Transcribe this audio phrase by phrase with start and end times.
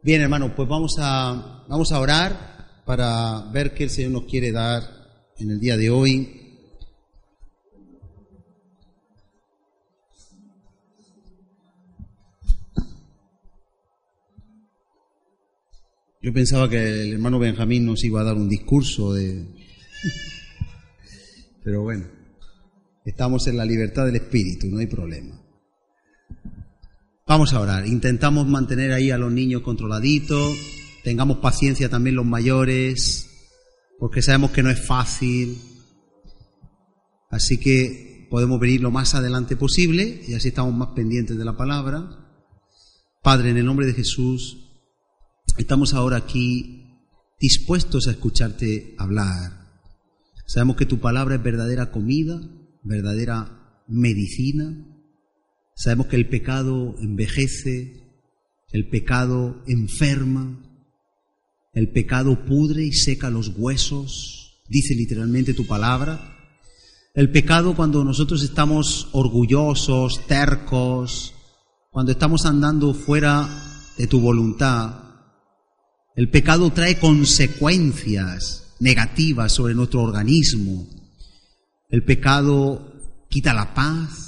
[0.00, 4.52] Bien, hermanos, pues vamos a, vamos a orar para ver qué el Señor nos quiere
[4.52, 4.82] dar
[5.38, 6.34] en el día de hoy.
[16.22, 19.46] Yo pensaba que el hermano Benjamín nos iba a dar un discurso de...
[21.64, 22.06] Pero bueno,
[23.04, 25.47] estamos en la libertad del espíritu, no hay problema.
[27.28, 27.86] Vamos a orar.
[27.86, 30.56] Intentamos mantener ahí a los niños controladitos,
[31.04, 33.28] tengamos paciencia también los mayores,
[33.98, 35.60] porque sabemos que no es fácil.
[37.28, 41.54] Así que podemos venir lo más adelante posible y así estamos más pendientes de la
[41.54, 42.08] palabra.
[43.22, 44.80] Padre, en el nombre de Jesús,
[45.58, 46.96] estamos ahora aquí
[47.38, 49.82] dispuestos a escucharte hablar.
[50.46, 52.40] Sabemos que tu palabra es verdadera comida,
[52.82, 54.87] verdadera medicina,
[55.78, 58.02] Sabemos que el pecado envejece,
[58.72, 60.60] el pecado enferma,
[61.72, 66.36] el pecado pudre y seca los huesos, dice literalmente tu palabra.
[67.14, 71.32] El pecado cuando nosotros estamos orgullosos, tercos,
[71.90, 73.48] cuando estamos andando fuera
[73.96, 75.04] de tu voluntad,
[76.16, 80.88] el pecado trae consecuencias negativas sobre nuestro organismo.
[81.88, 82.94] El pecado
[83.28, 84.27] quita la paz,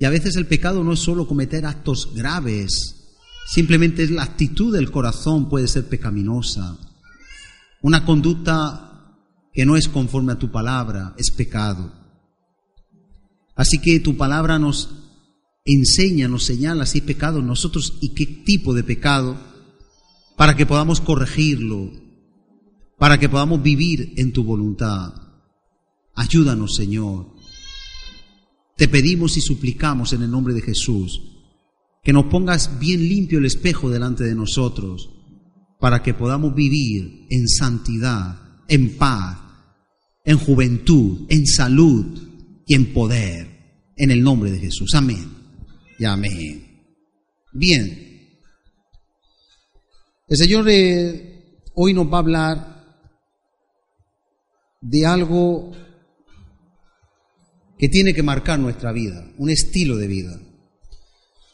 [0.00, 3.12] y a veces el pecado no es solo cometer actos graves,
[3.46, 6.78] simplemente es la actitud del corazón puede ser pecaminosa.
[7.82, 9.18] Una conducta
[9.52, 11.92] que no es conforme a tu palabra es pecado.
[13.54, 14.88] Así que tu palabra nos
[15.66, 19.36] enseña, nos señala si hay pecado nosotros y qué tipo de pecado,
[20.34, 21.90] para que podamos corregirlo,
[22.98, 25.12] para que podamos vivir en tu voluntad.
[26.14, 27.34] Ayúdanos, Señor,
[28.80, 31.20] te pedimos y suplicamos en el nombre de Jesús
[32.02, 35.10] que nos pongas bien limpio el espejo delante de nosotros
[35.78, 39.38] para que podamos vivir en santidad, en paz,
[40.24, 42.06] en juventud, en salud
[42.66, 43.92] y en poder.
[43.98, 44.94] En el nombre de Jesús.
[44.94, 45.30] Amén.
[45.98, 46.86] Y amén.
[47.52, 48.40] Bien.
[50.26, 52.96] El Señor eh, hoy nos va a hablar
[54.80, 55.70] de algo
[57.80, 60.38] que tiene que marcar nuestra vida, un estilo de vida.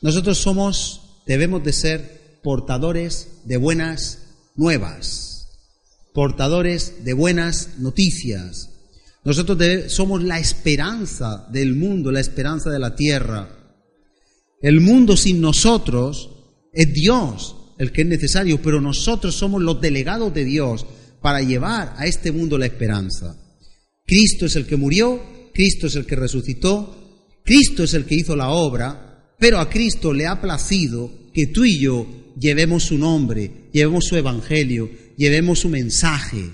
[0.03, 4.27] Nosotros somos, debemos de ser portadores de buenas
[4.57, 5.47] nuevas,
[6.13, 8.71] portadores de buenas noticias.
[9.23, 13.49] Nosotros somos la esperanza del mundo, la esperanza de la tierra.
[14.61, 16.31] El mundo sin nosotros
[16.73, 20.87] es Dios el que es necesario, pero nosotros somos los delegados de Dios
[21.21, 23.37] para llevar a este mundo la esperanza.
[24.05, 28.37] Cristo es el que murió, Cristo es el que resucitó, Cristo es el que hizo
[28.37, 32.07] la obra, pero a Cristo le ha placido que tú y yo
[32.39, 36.51] llevemos su nombre, llevemos su evangelio, llevemos su mensaje.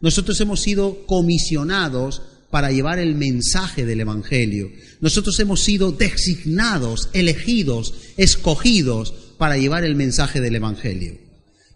[0.00, 4.70] Nosotros hemos sido comisionados para llevar el mensaje del Evangelio.
[5.00, 11.18] Nosotros hemos sido designados, elegidos, escogidos para llevar el mensaje del Evangelio.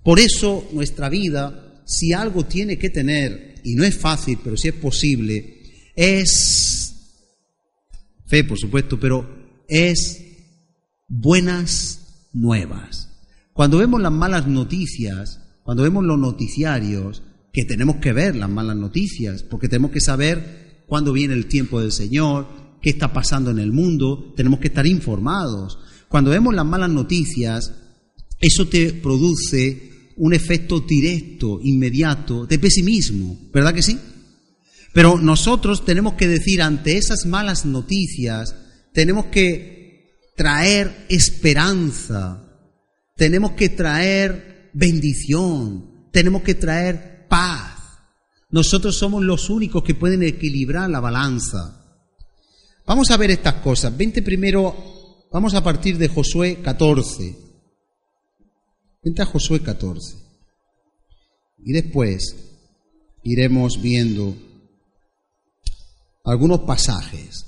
[0.04, 4.68] Por eso nuestra vida, si algo tiene que tener, y no es fácil, pero sí
[4.68, 5.59] es posible,
[6.00, 6.94] es
[8.24, 9.28] fe, por supuesto, pero
[9.68, 10.22] es
[11.06, 13.10] buenas nuevas.
[13.52, 17.22] Cuando vemos las malas noticias, cuando vemos los noticiarios,
[17.52, 21.80] que tenemos que ver las malas noticias, porque tenemos que saber cuándo viene el tiempo
[21.80, 22.46] del Señor,
[22.80, 25.78] qué está pasando en el mundo, tenemos que estar informados.
[26.08, 27.74] Cuando vemos las malas noticias,
[28.38, 33.98] eso te produce un efecto directo, inmediato, de pesimismo, ¿verdad que sí?
[34.92, 38.56] Pero nosotros tenemos que decir ante esas malas noticias,
[38.92, 42.42] tenemos que traer esperanza,
[43.16, 47.78] tenemos que traer bendición, tenemos que traer paz.
[48.50, 51.80] Nosotros somos los únicos que pueden equilibrar la balanza.
[52.84, 53.96] Vamos a ver estas cosas.
[53.96, 57.36] Vente primero, vamos a partir de Josué 14.
[59.04, 60.16] Vente a Josué 14.
[61.64, 62.34] Y después
[63.22, 64.34] iremos viendo
[66.30, 67.46] algunos pasajes.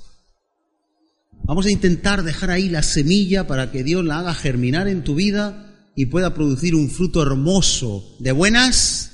[1.45, 5.15] Vamos a intentar dejar ahí la semilla para que Dios la haga germinar en tu
[5.15, 9.11] vida y pueda producir un fruto hermoso de buenas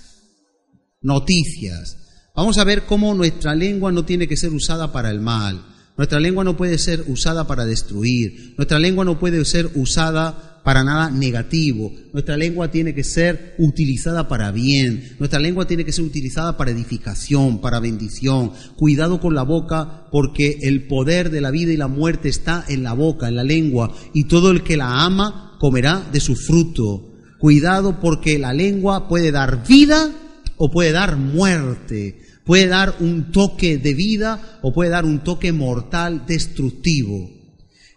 [1.01, 1.97] noticias.
[2.35, 5.65] Vamos a ver cómo nuestra lengua no tiene que ser usada para el mal.
[5.97, 8.55] Nuestra lengua no puede ser usada para destruir.
[8.57, 11.91] Nuestra lengua no puede ser usada para nada negativo.
[12.13, 15.15] Nuestra lengua tiene que ser utilizada para bien.
[15.19, 18.51] Nuestra lengua tiene que ser utilizada para edificación, para bendición.
[18.75, 22.83] Cuidado con la boca porque el poder de la vida y la muerte está en
[22.83, 23.93] la boca, en la lengua.
[24.13, 27.05] Y todo el que la ama comerá de su fruto.
[27.39, 30.11] cuidado porque la lengua puede dar vida
[30.57, 35.53] o puede dar muerte, puede dar un toque de vida o puede dar un toque
[35.53, 37.31] mortal destructivo.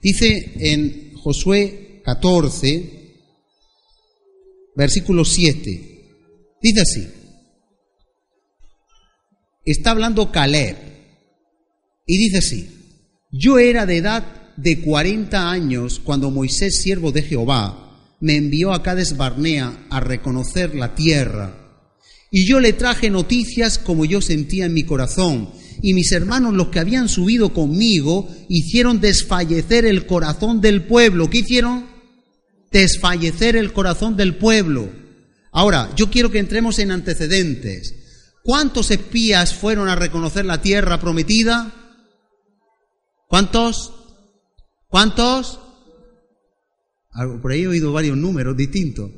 [0.00, 3.16] Dice en Josué 14,
[4.74, 7.08] versículo 7, dice así,
[9.64, 10.76] está hablando Caleb
[12.06, 12.68] y dice así,
[13.30, 18.82] yo era de edad de 40 años cuando Moisés, siervo de Jehová, me envió a
[18.82, 21.58] Cades Barnea a reconocer la tierra.
[22.30, 25.50] Y yo le traje noticias como yo sentía en mi corazón.
[25.82, 31.28] Y mis hermanos, los que habían subido conmigo, hicieron desfallecer el corazón del pueblo.
[31.28, 31.91] ¿Qué hicieron?
[32.72, 34.90] Desfallecer el corazón del pueblo.
[35.52, 37.94] Ahora, yo quiero que entremos en antecedentes.
[38.42, 41.72] ¿Cuántos espías fueron a reconocer la tierra prometida?
[43.28, 43.92] ¿Cuántos?
[44.88, 45.60] ¿Cuántos?
[47.40, 49.10] Por ahí he oído varios números distintos.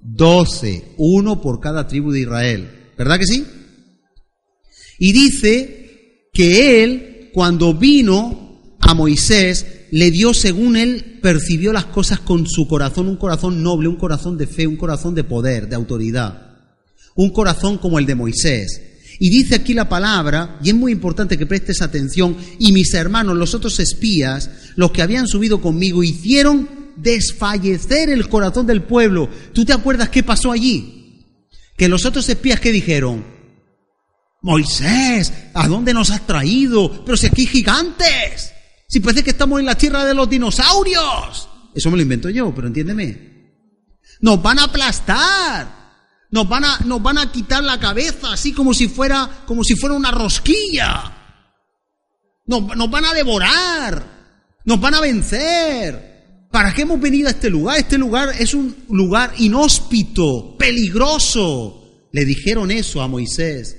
[0.00, 2.92] Doce, uno por cada tribu de Israel.
[2.96, 3.44] ¿Verdad que sí?
[4.98, 12.20] Y dice que él, cuando vino a Moisés, le dio según él percibió las cosas
[12.20, 15.76] con su corazón, un corazón noble, un corazón de fe, un corazón de poder, de
[15.76, 16.56] autoridad.
[17.14, 18.82] Un corazón como el de Moisés.
[19.18, 23.36] Y dice aquí la palabra, y es muy importante que prestes atención, y mis hermanos,
[23.36, 29.28] los otros espías, los que habían subido conmigo, hicieron desfallecer el corazón del pueblo.
[29.52, 31.24] ¿Tú te acuerdas qué pasó allí?
[31.76, 33.24] Que los otros espías que dijeron,
[34.40, 37.04] Moisés, ¿a dónde nos has traído?
[37.04, 38.52] Pero si aquí hay gigantes,
[38.88, 41.48] si parece que estamos en la tierra de los dinosaurios.
[41.74, 43.28] Eso me lo invento yo, pero entiéndeme.
[44.20, 45.76] Nos van a aplastar.
[46.30, 49.74] Nos van a, nos van a quitar la cabeza, así como si fuera, como si
[49.74, 51.14] fuera una rosquilla.
[52.46, 54.18] Nos, nos van a devorar.
[54.64, 56.46] Nos van a vencer.
[56.50, 57.78] ¿Para qué hemos venido a este lugar?
[57.78, 62.08] Este lugar es un lugar inhóspito, peligroso.
[62.10, 63.76] Le dijeron eso a Moisés.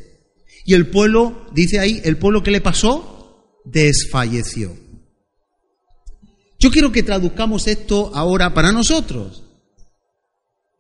[0.66, 4.89] Y el pueblo, dice ahí, el pueblo que le pasó, desfalleció.
[6.60, 9.44] Yo quiero que traduzcamos esto ahora para nosotros.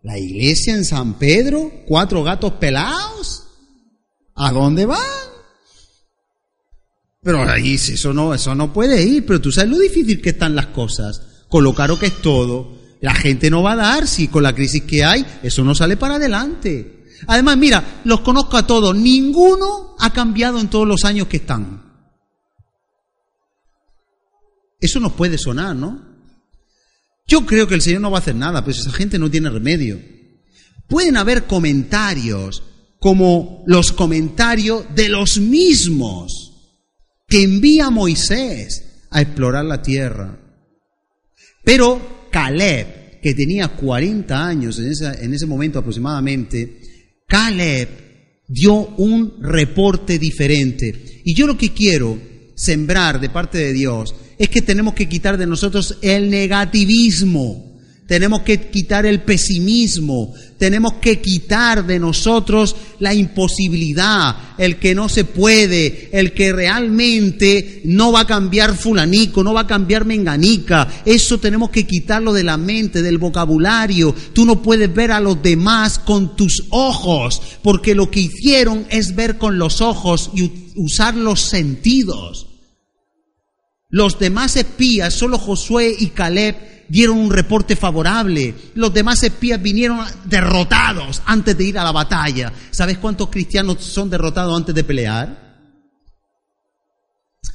[0.03, 3.45] La iglesia en San Pedro, cuatro gatos pelados.
[4.35, 4.99] ¿A dónde van?
[7.21, 10.55] Pero ahí eso no, eso no puede ir, pero tú sabes lo difícil que están
[10.55, 14.27] las cosas con lo caro que es todo, la gente no va a dar si
[14.27, 17.05] con la crisis que hay, eso no sale para adelante.
[17.27, 21.88] Además, mira, los conozco a todos, ninguno ha cambiado en todos los años que están.
[24.79, 26.07] Eso nos puede sonar, ¿no?
[27.27, 29.49] Yo creo que el Señor no va a hacer nada, pero esa gente no tiene
[29.49, 29.99] remedio.
[30.87, 32.63] Pueden haber comentarios
[32.99, 36.49] como los comentarios de los mismos
[37.27, 40.37] que envía Moisés a explorar la tierra.
[41.63, 46.81] Pero Caleb, que tenía 40 años en, ese momento aproximadamente,
[47.27, 51.21] Caleb dio un reporte diferente.
[51.23, 52.17] Y yo lo que quiero
[52.55, 57.69] sembrar de parte de Dios es que tenemos que quitar de nosotros el negativismo
[58.09, 65.09] tenemos que quitar el pesimismo, tenemos que quitar de nosotros la imposibilidad, el que no
[65.09, 70.87] se puede, el que realmente no va a cambiar fulanico, no va a cambiar menganica.
[71.05, 74.15] Eso tenemos que quitarlo de la mente, del vocabulario.
[74.33, 79.15] Tú no puedes ver a los demás con tus ojos, porque lo que hicieron es
[79.15, 82.48] ver con los ojos y usar los sentidos.
[83.89, 88.53] Los demás espías, solo Josué y Caleb, dieron un reporte favorable.
[88.75, 92.53] Los demás espías vinieron derrotados antes de ir a la batalla.
[92.71, 95.49] ¿Sabes cuántos cristianos son derrotados antes de pelear?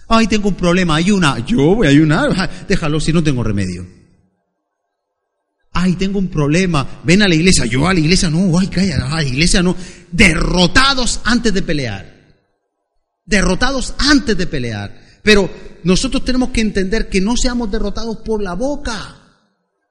[0.09, 1.39] Ay, tengo un problema, ayuna.
[1.47, 2.67] Yo voy a ayunar.
[2.67, 3.87] Déjalo si no tengo remedio.
[5.73, 6.87] Ay, tengo un problema.
[7.05, 7.65] Ven a la iglesia.
[7.67, 8.59] Yo a la iglesia no.
[8.59, 9.77] Ay, calla, a la iglesia no.
[10.11, 12.13] Derrotados antes de pelear.
[13.25, 15.01] Derrotados antes de pelear.
[15.23, 15.51] Pero
[15.85, 19.21] nosotros tenemos que entender que no seamos derrotados por la boca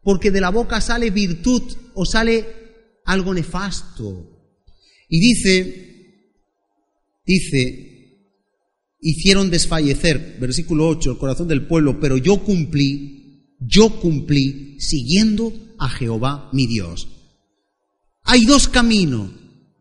[0.03, 2.45] porque de la boca sale virtud o sale
[3.05, 4.29] algo nefasto.
[5.07, 6.31] Y dice,
[7.25, 7.93] dice,
[8.99, 15.89] hicieron desfallecer, versículo 8, el corazón del pueblo, pero yo cumplí, yo cumplí siguiendo a
[15.89, 17.07] Jehová mi Dios.
[18.23, 19.31] Hay dos caminos,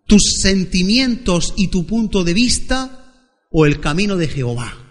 [0.07, 4.81] tus sentimientos y tu punto de vista o el camino de Jehová.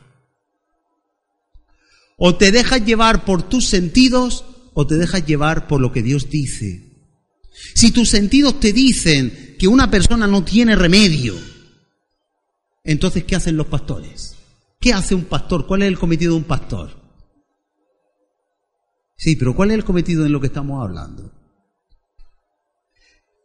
[2.24, 6.30] O te dejas llevar por tus sentidos o te dejas llevar por lo que Dios
[6.30, 7.10] dice.
[7.74, 11.36] Si tus sentidos te dicen que una persona no tiene remedio,
[12.84, 14.36] entonces ¿qué hacen los pastores?
[14.80, 15.66] ¿Qué hace un pastor?
[15.66, 17.01] ¿Cuál es el cometido de un pastor?
[19.18, 21.32] Sí, pero ¿cuál es el cometido en lo que estamos hablando?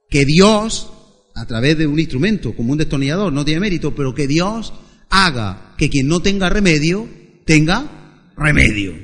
[0.09, 0.91] que Dios,
[1.35, 4.73] a través de un instrumento como un destornillador, no tiene mérito, pero que Dios
[5.11, 7.09] haga que quien no tenga remedio
[7.45, 7.96] tenga
[8.37, 8.95] remedio.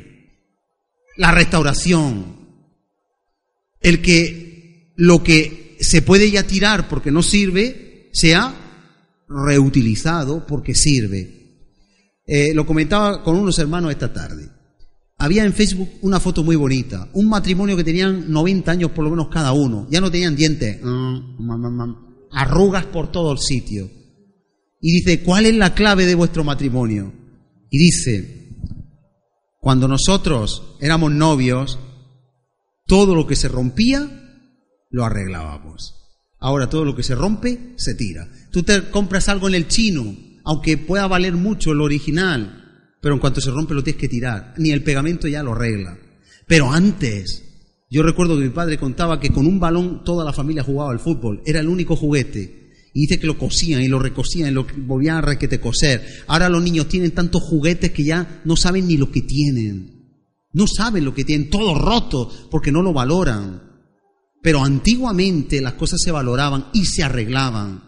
[1.17, 2.37] La restauración.
[3.81, 8.55] El que lo que se puede ya tirar porque no sirve sea
[9.29, 11.43] reutilizado porque sirve.
[12.27, 14.49] Eh, lo comentaba con unos hermanos esta tarde.
[15.19, 19.11] Había en Facebook una foto muy bonita, un matrimonio que tenían 90 años por lo
[19.11, 20.81] menos cada uno, ya no tenían dientes,
[22.33, 23.89] arrugas por todo el sitio.
[24.81, 27.13] Y dice, ¿cuál es la clave de vuestro matrimonio?
[27.71, 28.42] Y dice,
[29.63, 31.79] cuando nosotros éramos novios,
[32.85, 34.11] todo lo que se rompía,
[34.91, 35.95] lo arreglábamos.
[36.41, 38.29] Ahora todo lo que se rompe, se tira.
[38.51, 43.21] Tú te compras algo en el chino, aunque pueda valer mucho el original, pero en
[43.21, 44.53] cuanto se rompe lo tienes que tirar.
[44.59, 45.97] Ni el pegamento ya lo arregla.
[46.49, 47.45] Pero antes,
[47.89, 50.99] yo recuerdo que mi padre contaba que con un balón toda la familia jugaba al
[50.99, 51.41] fútbol.
[51.47, 52.62] Era el único juguete.
[52.95, 56.05] Y dice que lo cosían y lo recosían y lo volvían a requete coser.
[56.27, 59.93] Ahora los niños tienen tantos juguetes que ya no saben ni lo que tienen.
[60.53, 63.63] No saben lo que tienen, todo roto, porque no lo valoran.
[64.43, 67.83] Pero antiguamente las cosas se valoraban y se arreglaban.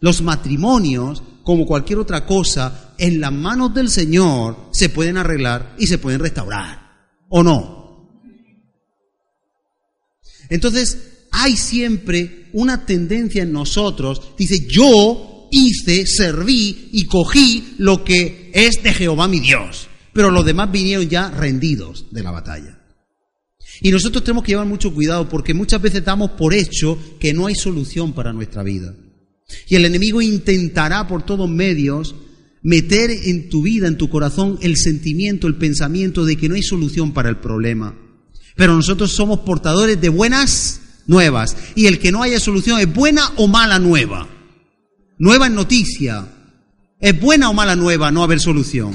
[0.00, 5.86] Los matrimonios, como cualquier otra cosa, en las manos del Señor se pueden arreglar y
[5.86, 6.82] se pueden restaurar.
[7.30, 8.10] ¿O no?
[10.50, 18.50] Entonces, hay siempre una tendencia en nosotros, dice, yo hice, serví y cogí lo que
[18.54, 19.88] es de Jehová mi Dios.
[20.12, 22.78] Pero los demás vinieron ya rendidos de la batalla.
[23.80, 27.46] Y nosotros tenemos que llevar mucho cuidado porque muchas veces damos por hecho que no
[27.46, 28.94] hay solución para nuestra vida.
[29.68, 32.14] Y el enemigo intentará por todos medios
[32.62, 36.62] meter en tu vida, en tu corazón, el sentimiento, el pensamiento de que no hay
[36.62, 37.98] solución para el problema.
[38.54, 41.56] Pero nosotros somos portadores de buenas nuevas.
[41.74, 44.28] Y el que no haya solución es buena o mala nueva.
[45.18, 46.26] Nueva en noticia.
[47.00, 48.94] ¿Es buena o mala nueva no haber solución?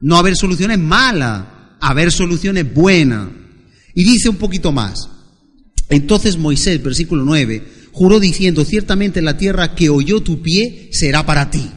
[0.00, 1.76] No haber solución es mala.
[1.80, 3.30] Haber solución es buena.
[3.94, 5.08] Y dice un poquito más.
[5.88, 11.50] Entonces Moisés, versículo 9, juró diciendo, ciertamente la tierra que oyó tu pie será para
[11.50, 11.70] ti.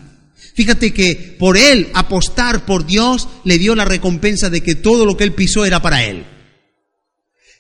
[0.54, 5.16] Fíjate que por él apostar por Dios le dio la recompensa de que todo lo
[5.16, 6.26] que él pisó era para él.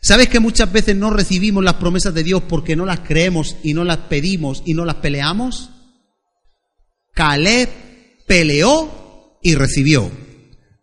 [0.03, 3.75] ¿Sabes que muchas veces no recibimos las promesas de Dios porque no las creemos y
[3.75, 5.69] no las pedimos y no las peleamos?
[7.13, 7.69] Caleb
[8.25, 10.09] peleó y recibió.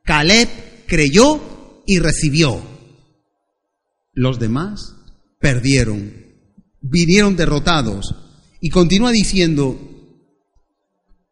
[0.04, 0.48] Caleb
[0.86, 2.62] creyó y recibió.
[4.12, 4.94] Los demás
[5.40, 6.12] perdieron,
[6.80, 8.14] vinieron derrotados.
[8.60, 9.78] Y continúa diciendo,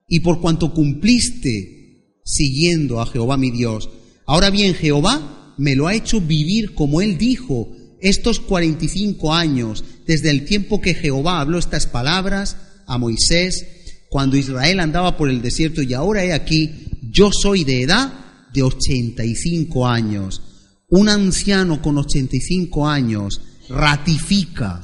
[0.09, 3.90] y por cuanto cumpliste siguiendo a Jehová mi Dios,
[4.26, 10.31] ahora bien Jehová me lo ha hecho vivir como él dijo estos 45 años, desde
[10.31, 13.67] el tiempo que Jehová habló estas palabras a Moisés,
[14.09, 18.12] cuando Israel andaba por el desierto, y ahora he aquí, yo soy de edad
[18.53, 20.43] de 85 años.
[20.88, 24.83] Un anciano con 85 años ratifica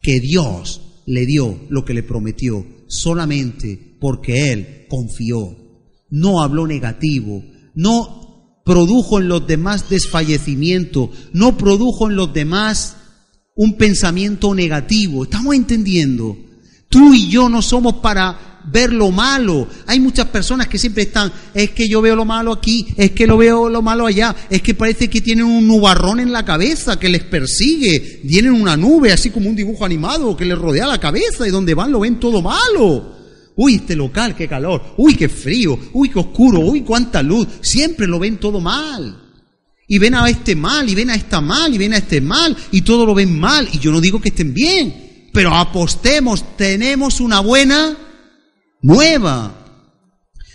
[0.00, 5.56] que Dios le dio lo que le prometió solamente porque él confió.
[6.10, 7.42] No habló negativo,
[7.74, 8.21] no
[8.64, 12.96] produjo en los demás desfallecimiento, no produjo en los demás
[13.54, 15.24] un pensamiento negativo.
[15.24, 16.36] ¿Estamos entendiendo?
[16.88, 19.66] Tú y yo no somos para ver lo malo.
[19.86, 23.26] Hay muchas personas que siempre están, es que yo veo lo malo aquí, es que
[23.26, 26.98] lo veo lo malo allá, es que parece que tienen un nubarrón en la cabeza
[26.98, 31.00] que les persigue, tienen una nube así como un dibujo animado que les rodea la
[31.00, 33.21] cabeza y donde van lo ven todo malo.
[33.56, 38.06] Uy, este local, qué calor, uy, qué frío, uy, qué oscuro, uy, cuánta luz, siempre
[38.06, 39.18] lo ven todo mal.
[39.86, 42.56] Y ven a este mal, y ven a esta mal, y ven a este mal,
[42.70, 43.68] y todo lo ven mal.
[43.72, 47.96] Y yo no digo que estén bien, pero apostemos, tenemos una buena
[48.80, 49.58] nueva.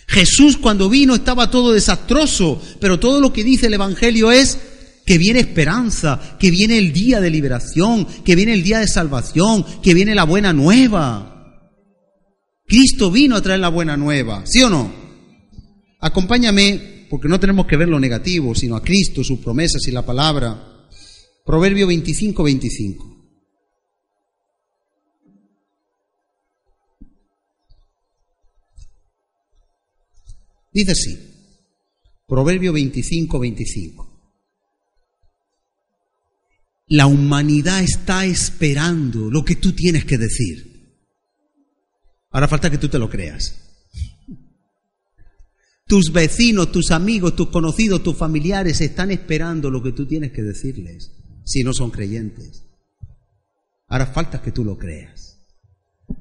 [0.07, 4.57] Jesús cuando vino estaba todo desastroso, pero todo lo que dice el Evangelio es
[5.05, 9.65] que viene esperanza, que viene el día de liberación, que viene el día de salvación,
[9.83, 11.36] que viene la buena nueva.
[12.67, 14.91] Cristo vino a traer la buena nueva, ¿sí o no?
[16.01, 20.05] Acompáñame, porque no tenemos que ver lo negativo, sino a Cristo, sus promesas y la
[20.05, 20.89] palabra.
[21.45, 23.17] Proverbio 25, 25.
[30.73, 31.17] Dice así,
[32.27, 34.07] Proverbio 25, 25.
[36.89, 40.66] La humanidad está esperando lo que tú tienes que decir.
[42.31, 43.67] Ahora falta que tú te lo creas.
[45.87, 50.43] Tus vecinos, tus amigos, tus conocidos, tus familiares están esperando lo que tú tienes que
[50.43, 51.13] decirles,
[51.45, 52.65] si no son creyentes.
[53.87, 55.39] Ahora falta que tú lo creas.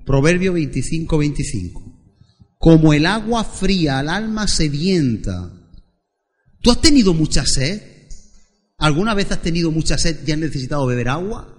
[0.05, 1.97] Proverbio 25, 25.
[2.59, 5.53] Como el agua fría al alma sedienta.
[6.61, 7.83] ¿Tú has tenido mucha sed?
[8.79, 11.56] ¿Alguna vez has tenido mucha sed y has necesitado beber agua?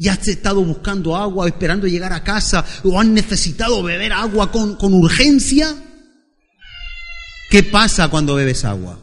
[0.00, 4.76] ¿Y has estado buscando agua, esperando llegar a casa, o has necesitado beber agua con,
[4.76, 5.76] con urgencia?
[7.50, 8.98] ¿Qué pasa cuando bebes agua?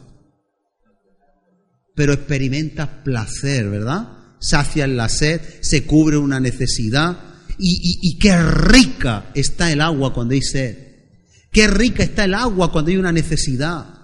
[1.94, 4.08] Pero experimentas placer, ¿verdad?
[4.40, 7.16] Sacias la sed, se cubre una necesidad.
[7.60, 10.78] Y, y, qué rica está el agua cuando hay sed.
[11.52, 13.97] Qué rica está el agua cuando hay una necesidad.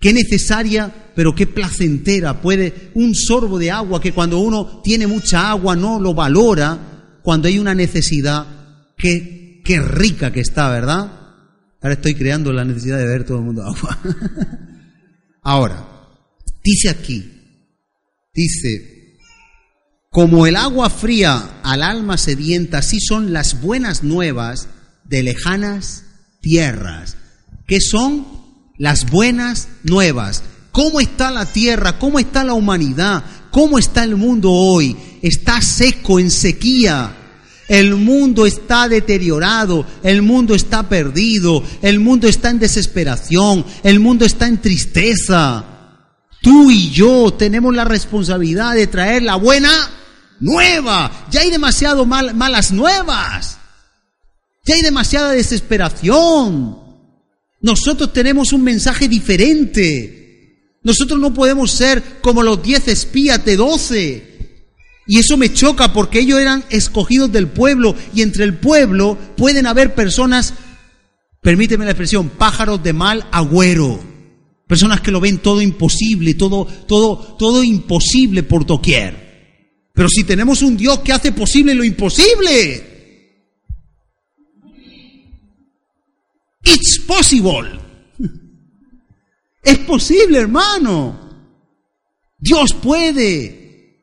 [0.00, 5.50] Qué necesaria, pero qué placentera puede un sorbo de agua que cuando uno tiene mucha
[5.50, 8.46] agua no lo valora, cuando hay una necesidad,
[8.96, 11.20] qué, qué rica que está, ¿verdad?
[11.82, 13.98] Ahora estoy creando la necesidad de beber todo el mundo agua.
[15.42, 15.86] Ahora,
[16.64, 17.30] dice aquí,
[18.32, 19.18] dice,
[20.08, 24.68] como el agua fría al alma sedienta, así son las buenas nuevas
[25.04, 26.04] de lejanas
[26.40, 27.18] tierras.
[27.66, 28.39] ¿Qué son
[28.80, 30.42] las buenas nuevas?
[30.72, 31.98] ¿Cómo está la tierra?
[31.98, 33.22] ¿Cómo está la humanidad?
[33.50, 34.96] ¿Cómo está el mundo hoy?
[35.20, 37.14] Está seco, en sequía.
[37.68, 44.24] El mundo está deteriorado, el mundo está perdido, el mundo está en desesperación, el mundo
[44.24, 45.64] está en tristeza.
[46.40, 49.70] Tú y yo tenemos la responsabilidad de traer la buena
[50.40, 51.26] nueva.
[51.30, 53.58] Ya hay demasiado malas nuevas.
[54.64, 56.89] Ya hay demasiada desesperación.
[57.60, 60.78] Nosotros tenemos un mensaje diferente.
[60.82, 64.30] Nosotros no podemos ser como los diez espías de doce
[65.10, 69.66] y eso me choca porque ellos eran escogidos del pueblo y entre el pueblo pueden
[69.66, 70.54] haber personas,
[71.40, 73.98] permíteme la expresión, pájaros de mal agüero.
[74.68, 79.88] Personas que lo ven todo imposible, todo, todo, todo imposible por doquier.
[79.92, 82.89] Pero si tenemos un Dios que hace posible lo imposible.
[86.62, 87.80] It's possible.
[89.62, 91.18] Es posible, hermano.
[92.38, 94.00] Dios puede.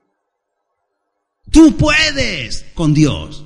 [1.51, 3.43] Tú puedes con Dios.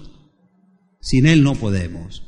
[0.99, 2.23] Sin Él no podemos.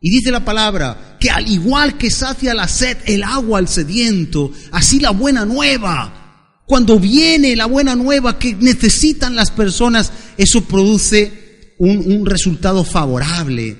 [0.00, 4.50] Y dice la palabra que al igual que sacia la sed el agua al sediento,
[4.72, 11.74] así la buena nueva, cuando viene la buena nueva que necesitan las personas, eso produce
[11.78, 13.76] un, un resultado favorable.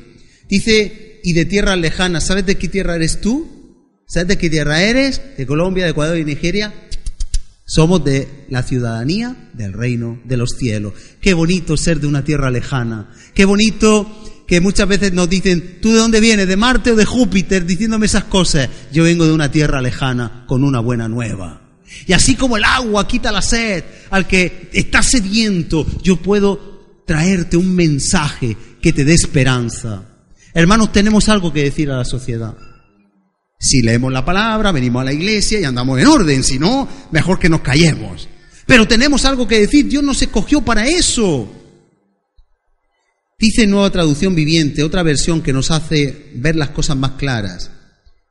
[0.48, 3.62] Dice, y de tierra lejana, ¿sabes de qué tierra eres tú?
[4.06, 5.20] ¿Sabes de qué tierra eres?
[5.36, 6.74] De Colombia, de Ecuador y Nigeria.
[7.64, 10.92] Somos de la ciudadanía del reino de los cielos.
[11.20, 13.10] Qué bonito ser de una tierra lejana.
[13.34, 16.48] Qué bonito que muchas veces nos dicen, ¿tú de dónde vienes?
[16.48, 17.64] ¿De Marte o de Júpiter?
[17.64, 18.68] Diciéndome esas cosas.
[18.92, 21.62] Yo vengo de una tierra lejana con una buena nueva.
[22.06, 27.56] Y así como el agua quita la sed al que está sediento, yo puedo traerte
[27.56, 30.11] un mensaje que te dé esperanza.
[30.54, 32.56] Hermanos, tenemos algo que decir a la sociedad.
[33.58, 37.38] Si leemos la palabra, venimos a la iglesia y andamos en orden, si no, mejor
[37.38, 38.28] que nos callemos.
[38.66, 41.50] Pero tenemos algo que decir, Dios nos escogió para eso.
[43.38, 47.70] Dice Nueva Traducción Viviente, otra versión que nos hace ver las cosas más claras.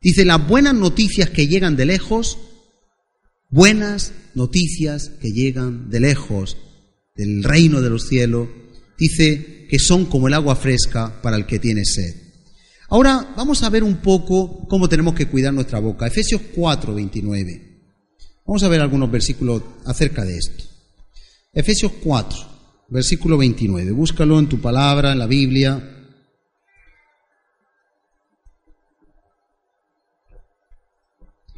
[0.02, 2.38] Dice, las buenas noticias que llegan de lejos,
[3.50, 6.58] buenas noticias que llegan de lejos,
[7.16, 8.48] del reino de los cielos,
[9.02, 12.16] dice que son como el agua fresca para el que tiene sed.
[12.90, 16.06] Ahora vamos a ver un poco cómo tenemos que cuidar nuestra boca.
[16.06, 17.82] Efesios 4, 29.
[18.46, 20.66] Vamos a ver algunos versículos acerca de esto.
[21.52, 22.38] Efesios 4,
[22.90, 23.92] versículo 29.
[23.92, 25.82] Búscalo en tu palabra, en la Biblia.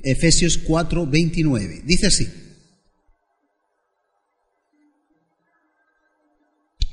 [0.02, 1.82] Efesios 4, 29.
[1.84, 2.43] Dice así.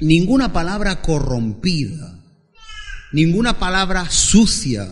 [0.00, 2.20] Ninguna palabra corrompida
[3.12, 4.88] ninguna palabra sucia,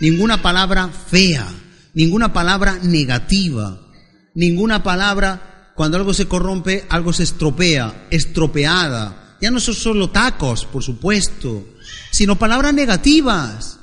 [0.00, 1.46] ninguna palabra fea,
[1.94, 3.80] ninguna palabra negativa,
[4.34, 9.36] ninguna palabra, cuando algo se corrompe, algo se estropea, estropeada.
[9.40, 11.66] Ya no son solo tacos, por supuesto,
[12.10, 13.78] sino palabras negativas.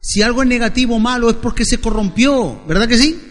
[0.00, 3.29] Si algo es negativo o malo es porque se corrompió, ¿verdad que sí?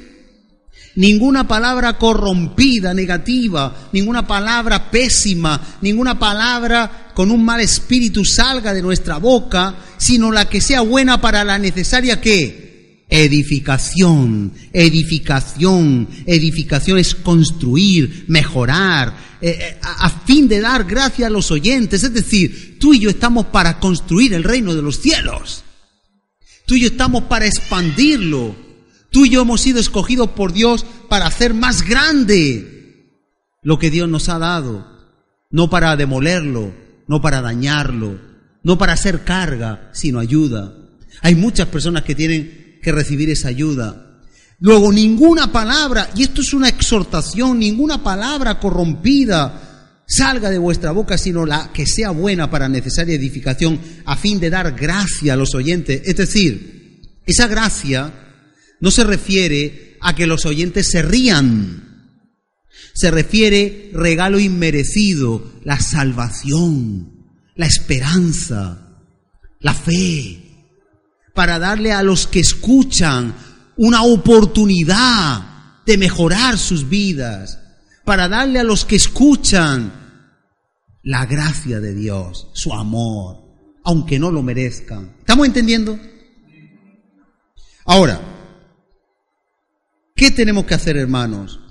[0.95, 8.81] Ninguna palabra corrompida, negativa, ninguna palabra pésima, ninguna palabra con un mal espíritu salga de
[8.81, 17.15] nuestra boca, sino la que sea buena para la necesaria que edificación, edificación, edificación es
[17.15, 22.03] construir, mejorar, eh, eh, a, a fin de dar gracia a los oyentes.
[22.03, 25.63] Es decir, tú y yo estamos para construir el reino de los cielos.
[26.65, 28.55] Tú y yo estamos para expandirlo,
[29.11, 32.79] Tú y yo hemos sido escogidos por Dios para hacer más grande
[33.63, 34.97] lo que Dios nos ha dado.
[35.51, 36.71] no para demolerlo,
[37.07, 38.19] no para dañarlo,
[38.61, 40.75] no para hacer carga, sino ayuda.
[41.23, 44.21] Hay muchas personas que tienen que recibir esa ayuda.
[44.59, 51.17] Luego, ninguna palabra, y esto es una exhortación, ninguna palabra corrompida salga de vuestra boca,
[51.17, 55.55] sino la que sea buena para necesaria edificación, a fin de dar gracia a los
[55.55, 56.01] oyentes.
[56.05, 58.28] Es decir, esa gracia
[58.79, 62.15] no se refiere a que los oyentes se rían,
[62.93, 69.03] se refiere regalo inmerecido, la salvación, la esperanza,
[69.59, 70.39] la fe,
[71.33, 73.33] para darle a los que escuchan
[73.77, 77.59] una oportunidad de mejorar sus vidas,
[78.05, 79.93] para darle a los que escuchan
[81.03, 83.37] la gracia de Dios, su amor,
[83.83, 85.15] aunque no lo merezcan.
[85.19, 85.99] ¿Estamos entendiendo?
[87.85, 88.38] Ahora,
[90.19, 91.61] ¿qué tenemos que hacer, hermanos?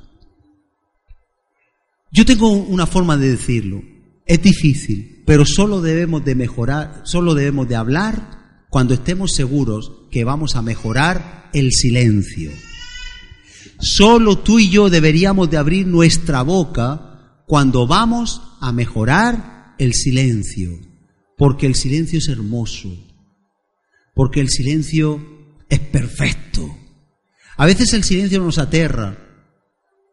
[2.11, 3.83] Yo tengo una forma de decirlo.
[4.25, 10.25] Es difícil, pero solo debemos de mejorar, solo debemos de hablar cuando estemos seguros que
[10.25, 12.51] vamos a mejorar el silencio.
[13.81, 20.71] Solo tú y yo deberíamos de abrir nuestra boca cuando vamos a mejorar el silencio,
[21.37, 22.89] porque el silencio es hermoso,
[24.15, 25.21] porque el silencio
[25.69, 26.88] es perfecto.
[27.59, 29.19] A veces el silencio nos aterra,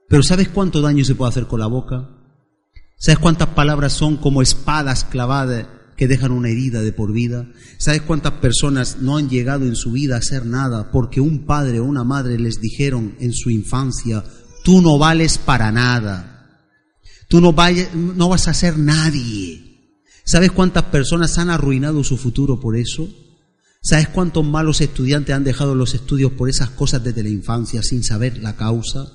[0.10, 2.10] pero ¿sabes cuánto daño se puede hacer con la boca?
[2.98, 7.48] ¿Sabes cuántas palabras son como espadas clavadas que dejan una herida de por vida?
[7.78, 11.80] ¿Sabes cuántas personas no han llegado en su vida a hacer nada porque un padre
[11.80, 14.24] o una madre les dijeron en su infancia,
[14.64, 16.64] tú no vales para nada,
[17.28, 20.02] tú no, vas a ser nadie?
[20.24, 23.08] ¿Sabes cuántas personas han arruinado su futuro por eso?
[23.86, 28.04] ¿Sabes cuántos malos estudiantes han dejado los estudios por esas cosas desde la infancia sin
[28.04, 29.12] saber la causa?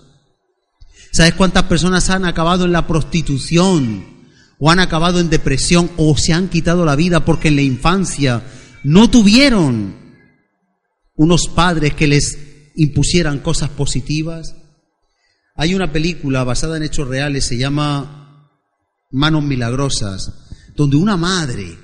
[1.11, 4.28] ¿Sabes cuántas personas han acabado en la prostitución
[4.61, 8.44] o han acabado en depresión o se han quitado la vida porque en la infancia
[8.85, 9.96] no tuvieron
[11.16, 12.38] unos padres que les
[12.76, 14.54] impusieran cosas positivas?
[15.56, 18.52] Hay una película basada en hechos reales, se llama
[19.11, 20.33] Manos Milagrosas,
[20.76, 21.76] donde una madre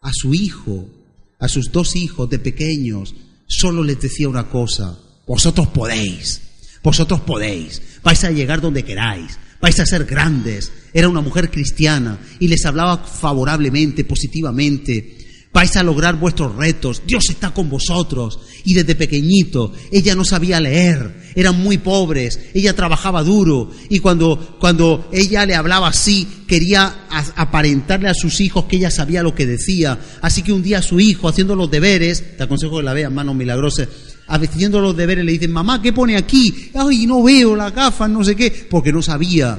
[0.00, 0.99] a su hijo,
[1.40, 3.14] a sus dos hijos de pequeños,
[3.46, 6.40] solo les decía una cosa, vosotros podéis,
[6.82, 10.72] vosotros podéis, vais a llegar donde queráis, vais a ser grandes.
[10.92, 15.18] Era una mujer cristiana y les hablaba favorablemente, positivamente.
[15.52, 18.38] Vais a lograr vuestros retos, Dios está con vosotros.
[18.64, 23.68] Y desde pequeñito, ella no sabía leer, eran muy pobres, ella trabajaba duro.
[23.88, 29.24] Y cuando, cuando ella le hablaba así, quería aparentarle a sus hijos que ella sabía
[29.24, 29.98] lo que decía.
[30.22, 33.34] Así que un día su hijo, haciendo los deberes, te aconsejo que la vean, manos
[33.34, 33.88] milagrosas,
[34.28, 36.70] haciendo los deberes, le dicen, mamá, ¿qué pone aquí?
[36.74, 39.58] Ay, no veo la gafas, no sé qué, porque no sabía.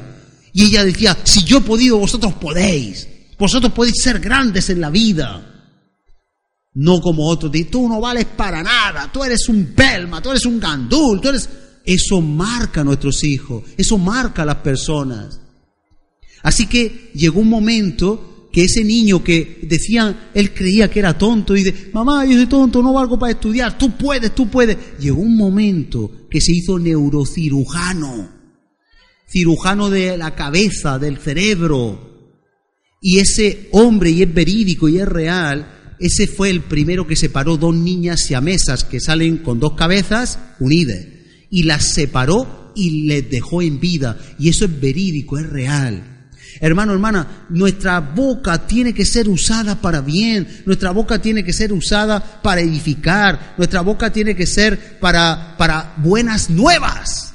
[0.53, 3.09] Y ella decía, si yo he podido, vosotros podéis.
[3.37, 5.50] Vosotros podéis ser grandes en la vida.
[6.73, 10.59] No como otros, tú no vales para nada, tú eres un pelma, tú eres un
[10.59, 11.49] gandul, tú eres...
[11.83, 15.41] Eso marca a nuestros hijos, eso marca a las personas.
[16.43, 21.55] Así que llegó un momento que ese niño que decía, él creía que era tonto
[21.55, 24.99] y de, mamá, yo soy tonto, no valgo para estudiar, tú puedes, tú puedes.
[24.99, 28.29] Llegó un momento que se hizo neurocirujano,
[29.27, 32.09] cirujano de la cabeza, del cerebro.
[33.01, 37.57] Y ese hombre, y es verídico y es real, ese fue el primero que separó
[37.57, 40.97] dos niñas siamesas que salen con dos cabezas unidas.
[41.51, 44.17] Y las separó y les dejó en vida.
[44.39, 46.11] Y eso es verídico, es real.
[46.59, 51.71] Hermano, hermana, nuestra boca tiene que ser usada para bien, nuestra boca tiene que ser
[51.71, 57.33] usada para edificar, nuestra boca tiene que ser para, para buenas nuevas.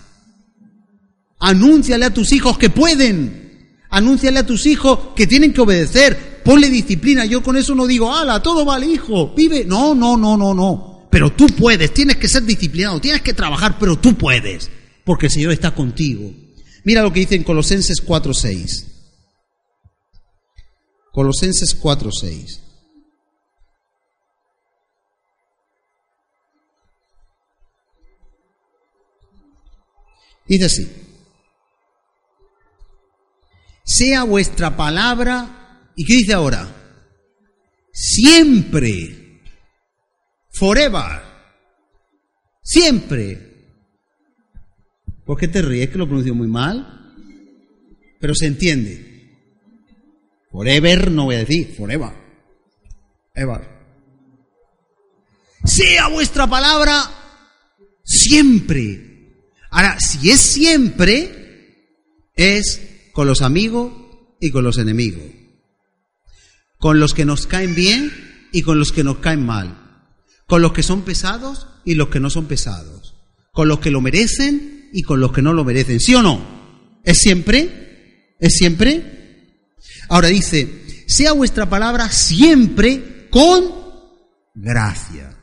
[1.39, 6.71] Anúnciale a tus hijos que pueden, anúnciale a tus hijos que tienen que obedecer, ponle
[6.71, 7.27] disciplina.
[7.27, 9.65] Yo con eso no digo, ala, todo vale, hijo, vive.
[9.65, 11.09] No, no, no, no, no.
[11.11, 14.71] Pero tú puedes, tienes que ser disciplinado, tienes que trabajar, pero tú puedes,
[15.05, 16.33] porque el Señor está contigo.
[16.85, 18.87] Mira lo que dice en Colosenses 4:6.
[21.13, 22.61] Colosenses 4:6.
[30.49, 30.89] Dice así,
[33.83, 35.56] sea vuestra palabra,
[35.97, 36.69] ¿y qué dice ahora?
[37.93, 39.41] Siempre,
[40.53, 41.23] forever,
[42.63, 43.55] siempre.
[45.25, 45.91] ¿Por qué te ríes?
[45.91, 47.15] Que lo pronuncio muy mal,
[48.21, 49.17] pero se entiende.
[50.53, 52.13] Forever no voy a decir, forever.
[53.35, 53.77] Ever.
[55.65, 57.11] Sea vuestra palabra
[58.05, 59.33] siempre.
[59.71, 64.07] Ahora, si es siempre, es con los amigos,
[64.41, 65.25] y con los enemigos,
[66.79, 68.13] con los que nos caen bien
[68.53, 70.03] y con los que nos caen mal,
[70.47, 73.15] con los que son pesados y los que no son pesados,
[73.53, 76.01] con los que lo merecen y con los que no lo merecen.
[76.01, 77.01] ¿Sí o no?
[77.05, 78.35] ¿Es siempre?
[78.39, 79.77] ¿Es siempre?
[80.09, 83.65] Ahora dice, sea vuestra palabra siempre con
[84.55, 85.37] gracia.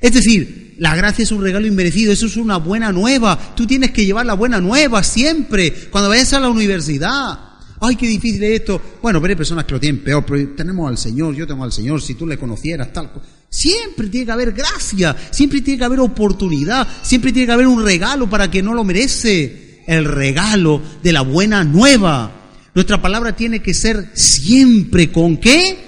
[0.00, 3.54] Es decir, la gracia es un regalo inmerecido, eso es una buena nueva.
[3.56, 7.47] Tú tienes que llevar la buena nueva siempre, cuando vayas a la universidad.
[7.80, 8.80] Ay, qué difícil es esto.
[9.02, 11.72] Bueno, pero hay personas que lo tienen peor, pero tenemos al Señor, yo tengo al
[11.72, 13.10] Señor, si tú le conocieras, tal.
[13.48, 17.84] Siempre tiene que haber gracia, siempre tiene que haber oportunidad, siempre tiene que haber un
[17.84, 19.66] regalo para que no lo merece.
[19.86, 22.30] El regalo de la buena nueva.
[22.74, 25.78] Nuestra palabra tiene que ser siempre con qué?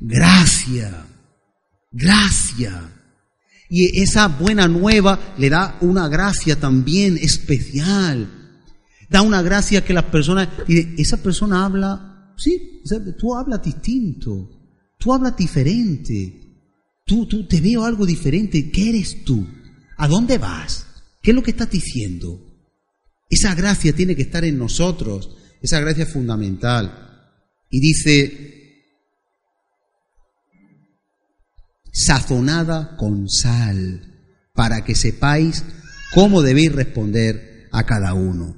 [0.00, 1.06] Gracia.
[1.90, 2.92] Gracia.
[3.70, 8.37] Y esa buena nueva le da una gracia también especial.
[9.08, 12.82] Da una gracia que las personas, y esa persona habla, sí,
[13.18, 14.50] tú hablas distinto,
[14.98, 16.66] tú hablas diferente,
[17.06, 19.46] tú, tú te veo algo diferente, ¿qué eres tú?
[19.96, 20.86] ¿A dónde vas?
[21.22, 22.40] ¿Qué es lo que estás diciendo?
[23.30, 27.06] Esa gracia tiene que estar en nosotros, esa gracia es fundamental.
[27.70, 28.58] Y dice,
[31.92, 34.22] sazonada con sal,
[34.54, 35.64] para que sepáis
[36.14, 38.57] cómo debéis responder a cada uno.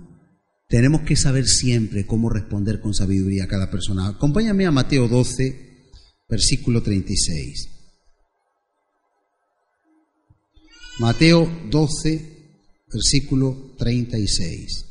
[0.70, 4.06] Tenemos que saber siempre cómo responder con sabiduría a cada persona.
[4.06, 5.90] Acompáñame a Mateo 12,
[6.28, 7.68] versículo 36.
[11.00, 12.52] Mateo 12,
[12.86, 14.86] versículo 36.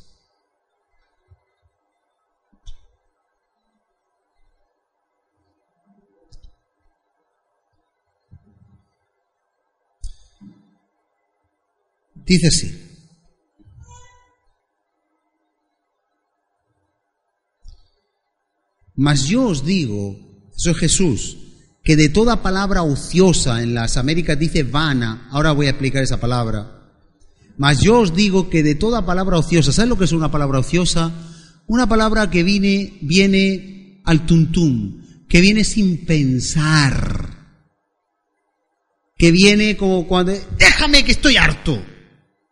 [12.25, 12.88] Dice así.
[18.99, 20.19] Mas yo os digo,
[20.53, 21.37] eso es Jesús,
[21.81, 26.19] que de toda palabra ociosa, en las Américas dice vana, ahora voy a explicar esa
[26.19, 26.91] palabra.
[27.55, 30.59] Mas yo os digo que de toda palabra ociosa, ¿sabes lo que es una palabra
[30.59, 31.13] ociosa?
[31.65, 37.55] Una palabra que viene, viene al tuntum, que viene sin pensar,
[39.17, 41.81] que viene como cuando, déjame que estoy harto.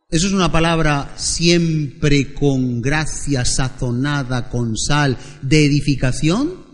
[0.10, 6.65] ¿Eso es una palabra siempre con gracia sazonada, con sal, de edificación?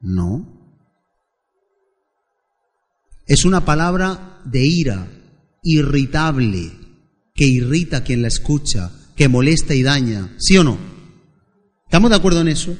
[0.00, 0.82] No.
[3.24, 5.06] Es una palabra de ira,
[5.62, 6.72] irritable,
[7.36, 10.34] que irrita a quien la escucha, que molesta y daña.
[10.38, 10.76] ¿Sí o no?
[11.84, 12.76] ¿Estamos de acuerdo en eso?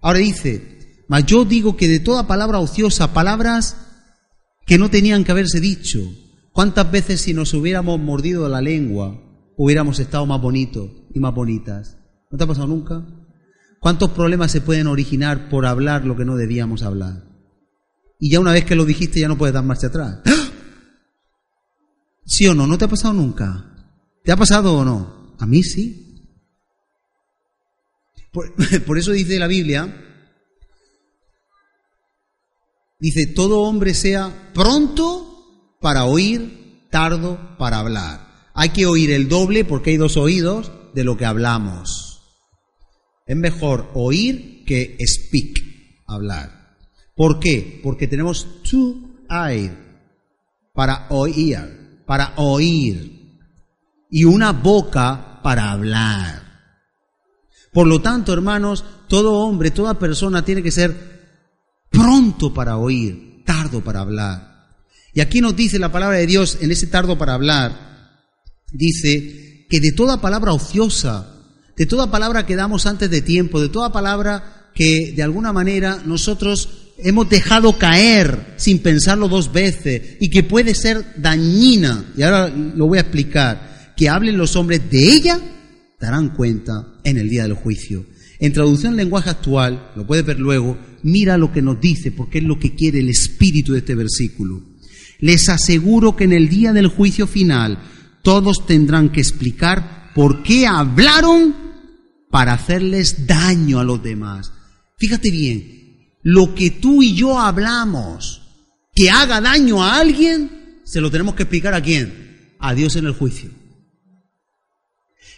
[0.00, 3.76] Ahora dice, mas yo digo que de toda palabra ociosa, palabras
[4.64, 6.00] que no tenían que haberse dicho,
[6.52, 9.18] ¿Cuántas veces si nos hubiéramos mordido la lengua
[9.56, 11.96] hubiéramos estado más bonitos y más bonitas?
[12.30, 13.06] ¿No te ha pasado nunca?
[13.80, 17.24] ¿Cuántos problemas se pueden originar por hablar lo que no debíamos hablar?
[18.18, 20.20] Y ya una vez que lo dijiste ya no puedes dar marcha atrás.
[20.24, 20.50] ¡Ah!
[22.24, 22.66] ¿Sí o no?
[22.66, 23.64] ¿No te ha pasado nunca?
[24.22, 25.34] ¿Te ha pasado o no?
[25.38, 26.36] A mí sí.
[28.30, 28.54] Por,
[28.86, 29.92] por eso dice la Biblia,
[33.00, 35.21] dice, todo hombre sea pronto
[35.82, 38.50] para oír, tardo para hablar.
[38.54, 42.22] Hay que oír el doble porque hay dos oídos de lo que hablamos.
[43.26, 45.60] Es mejor oír que speak,
[46.06, 46.76] hablar.
[47.14, 47.80] ¿Por qué?
[47.82, 49.72] Porque tenemos two eyes
[50.72, 53.38] para oír, para oír,
[54.10, 56.42] y una boca para hablar.
[57.72, 60.94] Por lo tanto, hermanos, todo hombre, toda persona tiene que ser
[61.90, 64.51] pronto para oír, tardo para hablar.
[65.14, 68.18] Y aquí nos dice la palabra de Dios en ese tardo para hablar,
[68.72, 71.28] dice que de toda palabra ociosa,
[71.76, 76.02] de toda palabra que damos antes de tiempo, de toda palabra que de alguna manera
[76.06, 82.48] nosotros hemos dejado caer sin pensarlo dos veces y que puede ser dañina, y ahora
[82.48, 85.38] lo voy a explicar, que hablen los hombres de ella,
[86.00, 88.06] darán cuenta en el día del juicio.
[88.38, 92.44] En traducción lenguaje actual, lo puedes ver luego, mira lo que nos dice, porque es
[92.44, 94.71] lo que quiere el espíritu de este versículo.
[95.22, 97.78] Les aseguro que en el día del juicio final
[98.22, 101.54] todos tendrán que explicar por qué hablaron
[102.28, 104.52] para hacerles daño a los demás.
[104.98, 108.42] Fíjate bien, lo que tú y yo hablamos
[108.96, 112.56] que haga daño a alguien, se lo tenemos que explicar a quién?
[112.58, 113.50] A Dios en el juicio.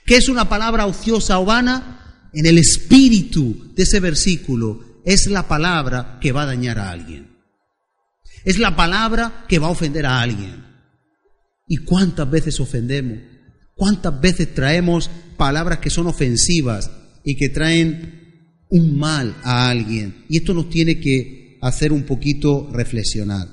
[0.07, 2.31] ¿Qué es una palabra ociosa o vana?
[2.33, 7.34] En el espíritu de ese versículo es la palabra que va a dañar a alguien.
[8.44, 10.64] Es la palabra que va a ofender a alguien.
[11.66, 13.18] ¿Y cuántas veces ofendemos?
[13.74, 16.90] ¿Cuántas veces traemos palabras que son ofensivas
[17.24, 18.24] y que traen
[18.74, 20.24] un mal a alguien.
[20.28, 23.48] Y esto nos tiene que hacer un poquito reflexionar.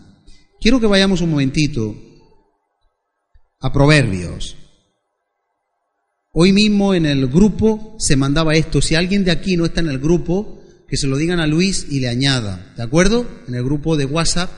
[0.60, 1.95] Quiero que vayamos un momentito
[3.60, 4.58] a Proverbios.
[6.34, 8.82] Hoy mismo en el grupo se mandaba esto.
[8.82, 11.88] Si alguien de aquí no está en el grupo, que se lo digan a Luis
[11.89, 12.73] y le añada.
[12.75, 13.27] ¿De acuerdo?
[13.47, 14.49] En el grupo de WhatsApp.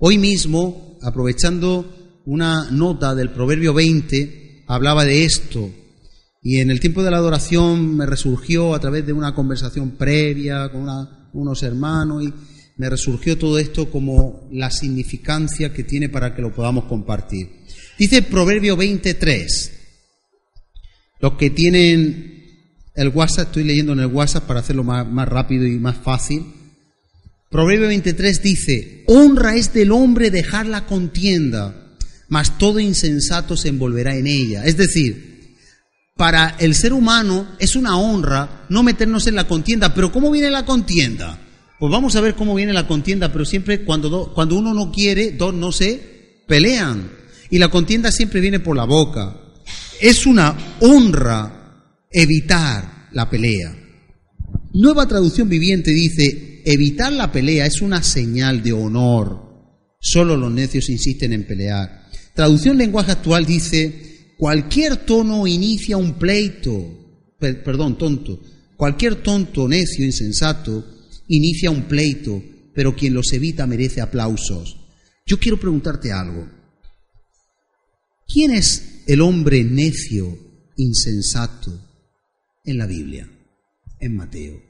[0.00, 5.68] Hoy mismo, aprovechando una nota del Proverbio 20, hablaba de esto.
[6.40, 10.70] Y en el tiempo de la adoración me resurgió a través de una conversación previa
[10.70, 10.86] con
[11.32, 12.32] unos hermanos y
[12.76, 17.64] me resurgió todo esto como la significancia que tiene para que lo podamos compartir.
[17.98, 19.72] Dice Proverbio 23.
[21.18, 22.44] Los que tienen
[22.94, 26.46] el WhatsApp, estoy leyendo en el WhatsApp para hacerlo más, más rápido y más fácil.
[27.50, 31.94] Proverbio 23 dice, honra es del hombre dejar la contienda,
[32.28, 34.66] mas todo insensato se envolverá en ella.
[34.66, 35.56] Es decir,
[36.14, 40.50] para el ser humano es una honra no meternos en la contienda, pero ¿cómo viene
[40.50, 41.40] la contienda?
[41.78, 45.30] Pues vamos a ver cómo viene la contienda, pero siempre cuando, cuando uno no quiere,
[45.30, 47.10] dos no se pelean.
[47.50, 49.40] Y la contienda siempre viene por la boca.
[50.00, 53.74] Es una honra evitar la pelea.
[54.74, 59.96] Nueva traducción viviente dice, evitar la pelea es una señal de honor.
[60.00, 62.08] Solo los necios insisten en pelear.
[62.34, 68.40] Traducción lenguaje actual dice, cualquier tono inicia un pleito, perdón, tonto,
[68.76, 70.84] cualquier tonto, necio, insensato,
[71.28, 72.42] inicia un pleito,
[72.74, 74.76] pero quien los evita merece aplausos.
[75.24, 76.48] Yo quiero preguntarte algo.
[78.26, 80.38] ¿Quién es el hombre necio,
[80.76, 81.72] insensato
[82.62, 83.26] en la Biblia,
[84.00, 84.67] en Mateo?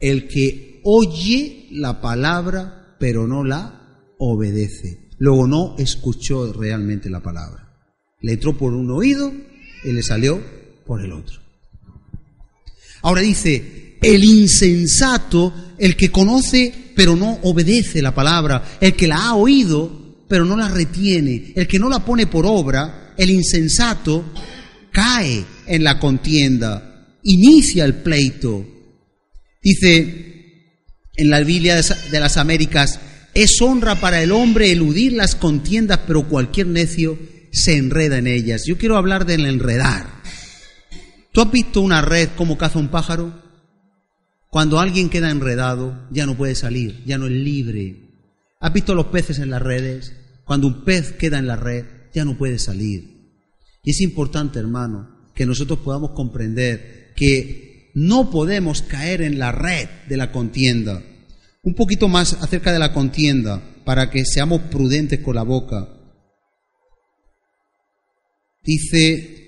[0.00, 5.10] El que oye la palabra pero no la obedece.
[5.18, 7.76] Luego no escuchó realmente la palabra.
[8.20, 9.32] Le entró por un oído
[9.84, 10.42] y le salió
[10.86, 11.40] por el otro.
[13.02, 19.28] Ahora dice, el insensato, el que conoce pero no obedece la palabra, el que la
[19.28, 24.24] ha oído pero no la retiene, el que no la pone por obra, el insensato,
[24.92, 28.79] cae en la contienda, inicia el pleito.
[29.62, 30.30] Dice
[31.16, 33.00] en la Biblia de las Américas,
[33.34, 37.18] es honra para el hombre eludir las contiendas, pero cualquier necio
[37.52, 38.64] se enreda en ellas.
[38.66, 40.20] Yo quiero hablar del enredar.
[41.32, 43.40] ¿Tú has visto una red como caza un pájaro?
[44.48, 48.10] Cuando alguien queda enredado, ya no puede salir, ya no es libre.
[48.58, 50.12] ¿Has visto los peces en las redes?
[50.44, 53.20] Cuando un pez queda en la red, ya no puede salir.
[53.84, 59.88] Y es importante, hermano, que nosotros podamos comprender que no podemos caer en la red
[60.08, 61.02] de la contienda.
[61.62, 65.88] Un poquito más acerca de la contienda, para que seamos prudentes con la boca.
[68.62, 69.40] Dice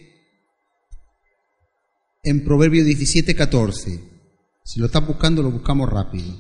[2.23, 4.01] en Proverbio 17, 14.
[4.65, 6.35] Si lo estás buscando, lo buscamos rápido.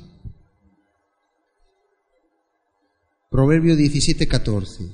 [3.30, 4.84] Proverbio 17, 14.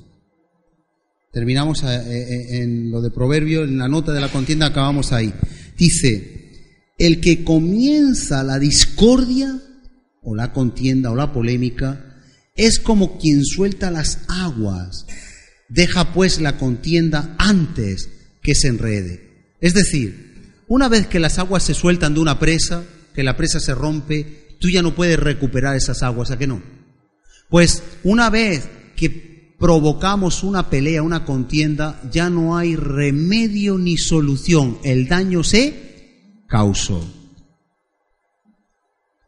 [1.31, 5.33] Terminamos eh, eh, en lo de Proverbio, en la nota de la contienda acabamos ahí.
[5.77, 6.38] Dice,
[6.99, 9.59] el que comienza la discordia
[10.21, 12.17] o la contienda o la polémica
[12.55, 15.05] es como quien suelta las aguas.
[15.69, 18.09] Deja pues la contienda antes
[18.41, 19.55] que se enrede.
[19.61, 22.83] Es decir, una vez que las aguas se sueltan de una presa,
[23.15, 26.61] que la presa se rompe, tú ya no puedes recuperar esas aguas, ¿a qué no?
[27.49, 34.79] Pues una vez que provocamos una pelea, una contienda, ya no hay remedio ni solución.
[34.83, 35.88] El daño se
[36.49, 37.01] causó.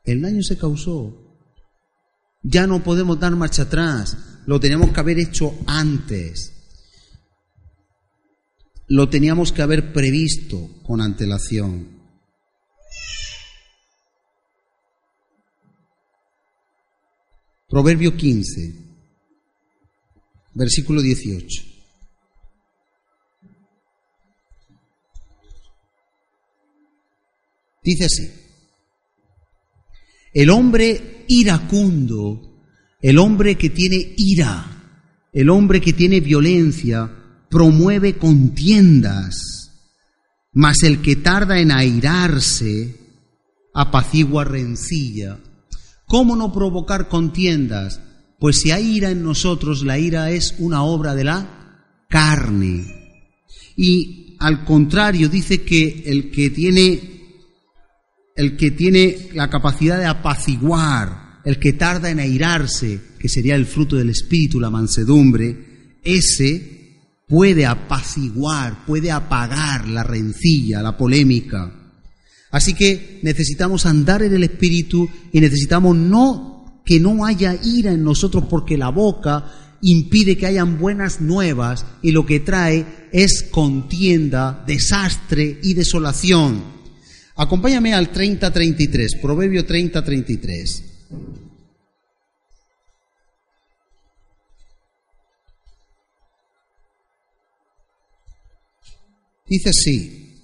[0.03, 1.37] El daño se causó.
[2.43, 4.17] Ya no podemos dar marcha atrás.
[4.47, 6.51] Lo teníamos que haber hecho antes.
[8.87, 12.01] Lo teníamos que haber previsto con antelación.
[17.69, 18.75] Proverbio 15,
[20.55, 21.70] versículo 18.
[27.83, 28.29] Dice así,
[30.33, 32.63] el hombre iracundo,
[33.01, 34.65] el hombre que tiene ira,
[35.33, 37.11] el hombre que tiene violencia,
[37.49, 39.71] promueve contiendas,
[40.53, 42.95] mas el que tarda en airarse,
[43.73, 45.39] apacigua rencilla.
[46.05, 48.01] ¿Cómo no provocar contiendas?
[48.39, 52.85] Pues si hay ira en nosotros, la ira es una obra de la carne.
[53.75, 57.20] Y al contrario, dice que el que tiene,
[58.35, 63.65] el que tiene la capacidad de apaciguar, el que tarda en airarse, que sería el
[63.65, 66.81] fruto del espíritu, la mansedumbre, ese
[67.27, 71.71] puede apaciguar, puede apagar la rencilla, la polémica.
[72.51, 78.03] Así que necesitamos andar en el Espíritu y necesitamos no que no haya ira en
[78.03, 79.45] nosotros porque la boca
[79.81, 86.80] impide que hayan buenas nuevas y lo que trae es contienda, desastre y desolación.
[87.41, 90.83] Acompáñame al 30-33, Proverbio 30-33.
[99.49, 100.37] Dice así,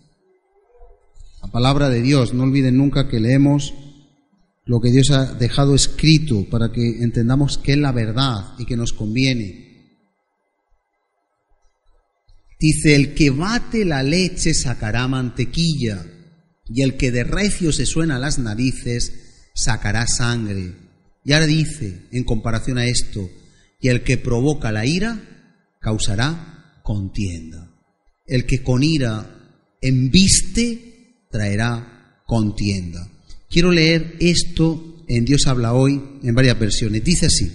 [1.43, 3.75] la palabra de Dios, no olviden nunca que leemos
[4.65, 8.75] lo que Dios ha dejado escrito para que entendamos que es la verdad y que
[8.75, 10.01] nos conviene.
[12.59, 16.16] Dice, el que bate la leche sacará mantequilla,
[16.69, 20.73] y el que de recio se suena las narices sacará sangre.
[21.23, 23.29] Y ahora dice, en comparación a esto,
[23.79, 27.71] y el que provoca la ira causará contienda.
[28.25, 33.09] El que con ira embiste traerá contienda.
[33.49, 37.03] Quiero leer esto en Dios habla hoy en varias versiones.
[37.03, 37.51] Dice así,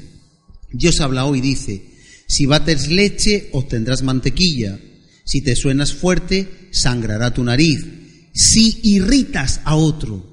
[0.73, 1.83] Dios habla hoy, dice,
[2.27, 4.79] si bates leche obtendrás mantequilla,
[5.25, 7.85] si te suenas fuerte sangrará tu nariz,
[8.33, 10.25] si irritas a otro,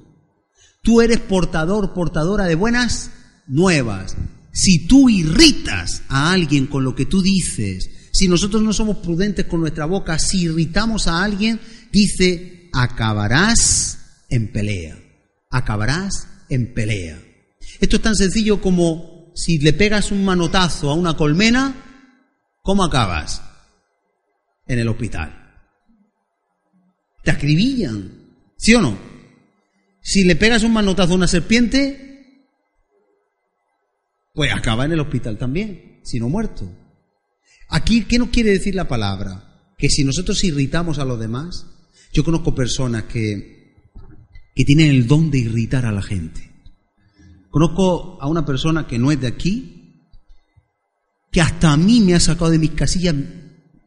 [0.82, 3.10] tú eres portador, portadora de buenas
[3.46, 4.16] nuevas.
[4.52, 9.46] Si tú irritas a alguien con lo que tú dices, si nosotros no somos prudentes
[9.46, 11.60] con nuestra boca, si irritamos a alguien,
[11.92, 13.98] dice, acabarás
[14.28, 15.00] en pelea
[15.50, 17.20] acabarás en pelea.
[17.80, 21.74] Esto es tan sencillo como si le pegas un manotazo a una colmena,
[22.62, 23.42] ¿cómo acabas?
[24.66, 25.39] En el hospital.
[27.22, 28.10] Te acribillan,
[28.56, 28.98] ¿sí o no?
[30.02, 32.46] Si le pegas un manotazo a una serpiente,
[34.32, 36.70] pues acaba en el hospital también, si no muerto.
[37.68, 39.72] Aquí, ¿qué nos quiere decir la palabra?
[39.76, 41.66] Que si nosotros irritamos a los demás,
[42.12, 43.60] yo conozco personas que
[44.54, 46.50] que tienen el don de irritar a la gente.
[47.50, 50.06] Conozco a una persona que no es de aquí,
[51.32, 53.14] que hasta a mí me ha sacado de mis casillas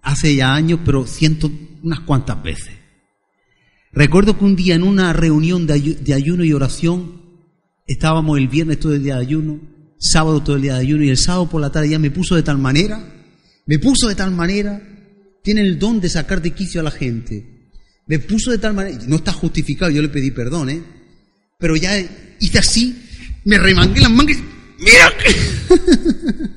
[0.01, 1.51] hace ya años, pero ciento,
[1.83, 2.73] unas cuantas veces.
[3.93, 7.21] Recuerdo que un día en una reunión de, ayuno y oración,
[7.85, 9.61] estábamos el viernes todo el día de ayuno,
[9.99, 12.35] sábado todo el día de ayuno, y el sábado por la tarde ya me puso
[12.35, 13.05] de tal manera,
[13.67, 14.81] me puso de tal manera,
[15.43, 17.69] tiene el don de sacar de quicio a la gente.
[18.07, 20.81] Me puso de tal manera, no está justificado, yo le pedí perdón, ¿eh?
[21.59, 21.91] Pero ya
[22.39, 22.99] hice así,
[23.45, 24.39] me remangué las mangas,
[24.79, 25.13] ¡mira!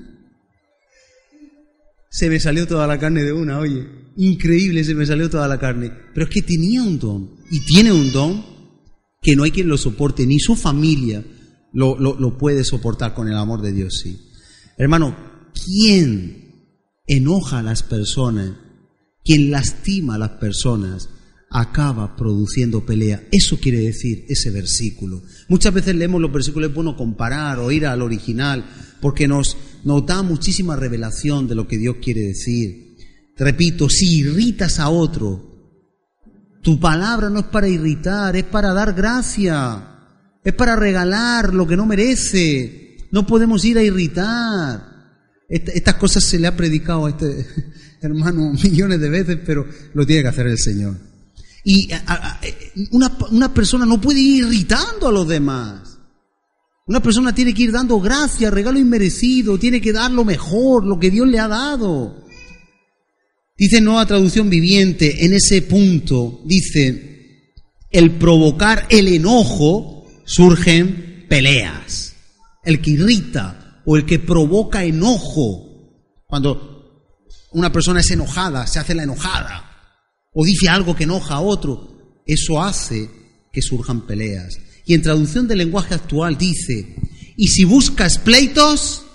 [2.10, 5.58] se me salió toda la carne de una, oye, increíble, se me salió toda la
[5.58, 5.92] carne.
[6.14, 8.44] Pero es que tenía un don, y tiene un don
[9.22, 11.24] que no hay quien lo soporte, ni su familia
[11.72, 14.18] lo, lo puede soportar con el amor de Dios, sí.
[14.78, 15.16] Hermano,
[15.64, 16.70] ¿quién
[17.06, 18.52] enoja a las personas?
[19.24, 21.08] ¿Quién lastima a las personas?
[21.50, 23.22] acaba produciendo pelea.
[23.30, 25.22] Eso quiere decir ese versículo.
[25.48, 28.64] Muchas veces leemos los versículos, es bueno comparar o ir al original,
[29.00, 32.85] porque nos, nos da muchísima revelación de lo que Dios quiere decir.
[33.36, 35.56] Repito, si irritas a otro,
[36.62, 39.98] tu palabra no es para irritar, es para dar gracia,
[40.42, 42.96] es para regalar lo que no merece.
[43.12, 44.96] No podemos ir a irritar.
[45.48, 47.46] Estas cosas se le ha predicado a este
[48.00, 50.96] hermano millones de veces, pero lo tiene que hacer el Señor.
[51.64, 51.88] Y
[52.92, 55.98] una, persona no puede ir irritando a los demás.
[56.86, 61.00] Una persona tiene que ir dando gracias, regalo inmerecido, tiene que dar lo mejor, lo
[61.00, 62.25] que Dios le ha dado.
[63.56, 67.52] Dice nueva traducción viviente, en ese punto, dice,
[67.90, 72.14] el provocar el enojo surgen peleas.
[72.64, 75.94] El que irrita o el que provoca enojo,
[76.26, 77.14] cuando
[77.52, 79.66] una persona es enojada, se hace la enojada
[80.38, 83.10] o dice algo que enoja a otro, eso hace
[83.50, 84.58] que surjan peleas.
[84.84, 86.94] Y en traducción del lenguaje actual dice,
[87.38, 89.06] y si buscas pleitos,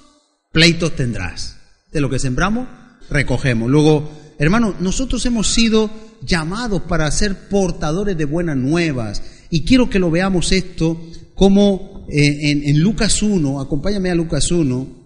[0.51, 1.57] pleitos tendrás.
[1.91, 2.67] De lo que sembramos,
[3.07, 3.69] recogemos.
[3.69, 4.09] Luego,
[4.45, 5.89] hermano, nosotros hemos sido
[6.25, 9.23] llamados para ser portadores de buenas nuevas.
[9.49, 10.99] Y quiero que lo veamos esto
[11.35, 15.01] como eh, en, en Lucas 1, acompáñame a Lucas 1,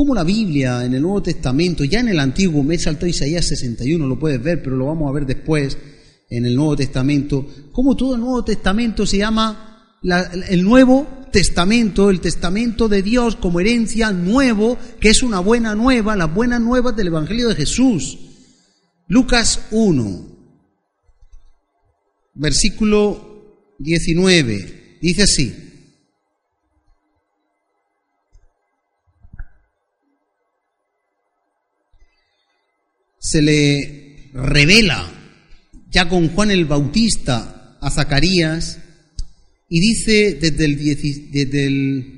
[0.00, 4.06] Como la Biblia en el Nuevo Testamento, ya en el Antiguo, me saltado Isaías 61,
[4.06, 5.76] lo puedes ver, pero lo vamos a ver después
[6.30, 9.69] en el Nuevo Testamento, como todo el Nuevo Testamento se llama
[10.02, 16.16] el Nuevo Testamento, el Testamento de Dios como herencia nuevo, que es una buena nueva,
[16.16, 18.18] las buenas nuevas del Evangelio de Jesús.
[19.08, 20.26] Lucas 1,
[22.34, 25.66] versículo 19, dice así.
[33.20, 35.08] se le revela
[35.90, 38.78] ya con Juan el Bautista a Zacarías
[39.70, 40.76] y dice desde el,
[41.30, 42.16] desde el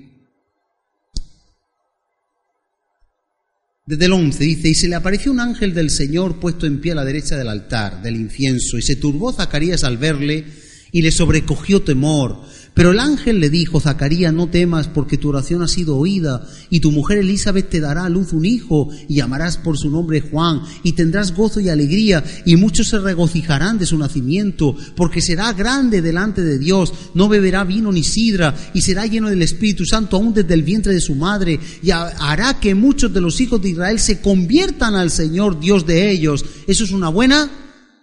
[3.85, 6.93] Desde el 11 dice, y se le apareció un ángel del Señor puesto en pie
[6.93, 10.47] a la derecha del altar, del incienso, y se turbó Zacarías al verle,
[10.93, 12.37] y le sobrecogió temor.
[12.75, 16.81] Pero el ángel le dijo, Zacarías, no temas porque tu oración ha sido oída, y
[16.81, 20.63] tu mujer Elizabeth te dará a luz un hijo, y llamarás por su nombre Juan,
[20.83, 26.01] y tendrás gozo y alegría, y muchos se regocijarán de su nacimiento, porque será grande
[26.01, 30.33] delante de Dios, no beberá vino ni sidra, y será lleno del Espíritu Santo aún
[30.33, 33.99] desde el vientre de su madre, y hará que muchos de los hijos de Israel
[33.99, 36.43] se conviertan al Señor Dios de ellos.
[36.67, 37.51] Eso es una buena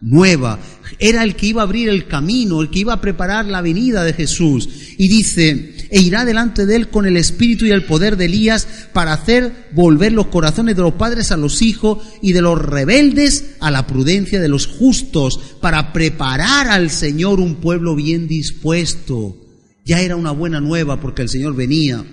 [0.02, 0.60] nueva.
[0.98, 4.04] Era el que iba a abrir el camino, el que iba a preparar la venida
[4.04, 4.70] de Jesús.
[4.98, 8.68] Y dice, e irá delante de él con el espíritu y el poder de Elías
[8.94, 13.56] para hacer volver los corazones de los padres a los hijos y de los rebeldes
[13.60, 19.38] a la prudencia de los justos, para preparar al Señor un pueblo bien dispuesto.
[19.86, 22.06] Ya era una buena nueva porque el Señor venía.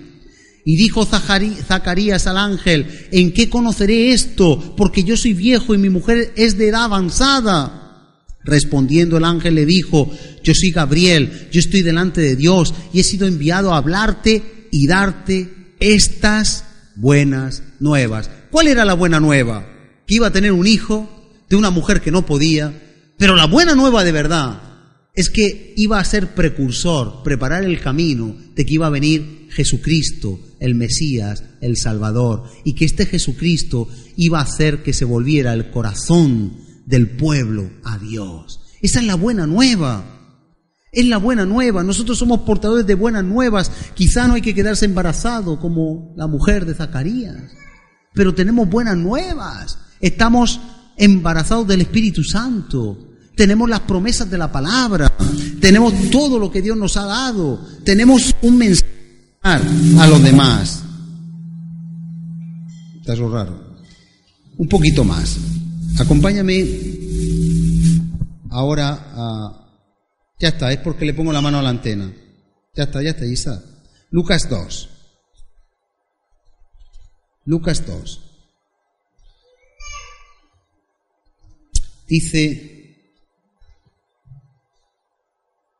[0.67, 4.75] Y dijo Zacarías al ángel, ¿en qué conoceré esto?
[4.75, 8.25] Porque yo soy viejo y mi mujer es de edad avanzada.
[8.43, 10.11] Respondiendo el ángel le dijo,
[10.43, 14.87] yo soy Gabriel, yo estoy delante de Dios y he sido enviado a hablarte y
[14.87, 16.65] darte estas
[16.97, 18.29] buenas nuevas.
[18.51, 19.65] ¿Cuál era la buena nueva?
[20.05, 22.73] Que iba a tener un hijo de una mujer que no podía,
[23.17, 24.66] pero la buena nueva de verdad
[25.17, 30.39] es que iba a ser precursor, preparar el camino de que iba a venir Jesucristo,
[30.59, 35.71] el Mesías, el Salvador, y que este Jesucristo iba a hacer que se volviera el
[35.71, 38.61] corazón del pueblo a Dios.
[38.79, 40.05] Esa es la buena nueva.
[40.91, 41.83] Es la buena nueva.
[41.83, 43.71] Nosotros somos portadores de buenas nuevas.
[43.95, 47.53] Quizá no hay que quedarse embarazado como la mujer de Zacarías,
[48.13, 49.79] pero tenemos buenas nuevas.
[49.99, 50.61] Estamos
[50.95, 53.06] embarazados del Espíritu Santo.
[53.37, 55.15] Tenemos las promesas de la palabra.
[55.61, 57.61] Tenemos todo lo que Dios nos ha dado.
[57.85, 58.87] Tenemos un mensaje
[59.43, 60.83] a los demás.
[62.99, 63.77] Está eso raro.
[64.57, 65.37] Un poquito más.
[65.99, 66.65] Acompáñame
[68.49, 69.63] ahora a...
[70.39, 72.11] Ya está, es porque le pongo la mano a la antena.
[72.75, 73.63] Ya está, ya está, Isa.
[74.09, 74.89] Lucas 2.
[77.45, 78.21] Lucas 2.
[82.07, 82.76] Dice,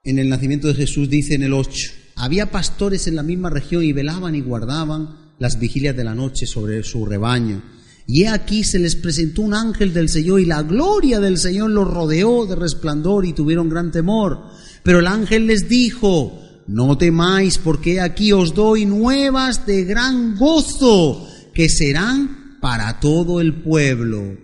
[0.07, 3.83] en el nacimiento de Jesús, dice en el 8, había pastores en la misma región
[3.83, 7.61] y velaban y guardaban las vigilias de la noche sobre su rebaño.
[8.07, 11.71] Y he aquí se les presentó un ángel del Señor y la gloria del Señor
[11.71, 14.45] los rodeó de resplandor y tuvieron gran temor.
[14.81, 21.27] Pero el ángel les dijo, no temáis porque aquí os doy nuevas de gran gozo
[21.53, 24.37] que serán para todo el pueblo.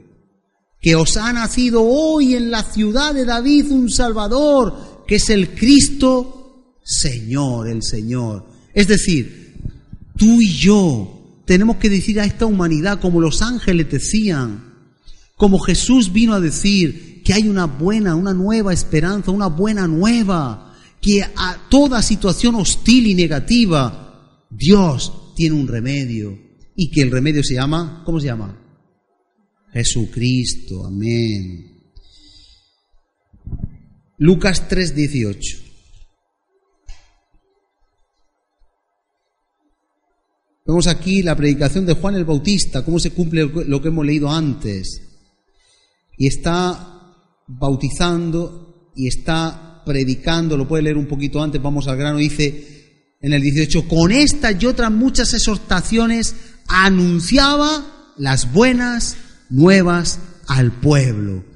[0.82, 5.50] Que os ha nacido hoy en la ciudad de David un Salvador, que es el
[5.50, 8.48] Cristo Señor, el Señor.
[8.74, 9.62] Es decir,
[10.18, 14.74] tú y yo tenemos que decir a esta humanidad, como los ángeles decían,
[15.36, 20.76] como Jesús vino a decir, que hay una buena, una nueva esperanza, una buena nueva,
[21.00, 26.36] que a toda situación hostil y negativa, Dios tiene un remedio
[26.76, 28.60] y que el remedio se llama, ¿cómo se llama?
[29.74, 31.73] Jesucristo, amén.
[34.18, 35.64] Lucas 3:18.
[40.66, 44.32] Vemos aquí la predicación de Juan el Bautista, cómo se cumple lo que hemos leído
[44.32, 45.02] antes.
[46.18, 47.16] Y está
[47.48, 53.34] bautizando y está predicando, lo puede leer un poquito antes, vamos al grano, dice en
[53.34, 56.36] el 18, con esta y otras muchas exhortaciones
[56.68, 59.18] anunciaba las buenas
[59.50, 61.53] nuevas al pueblo.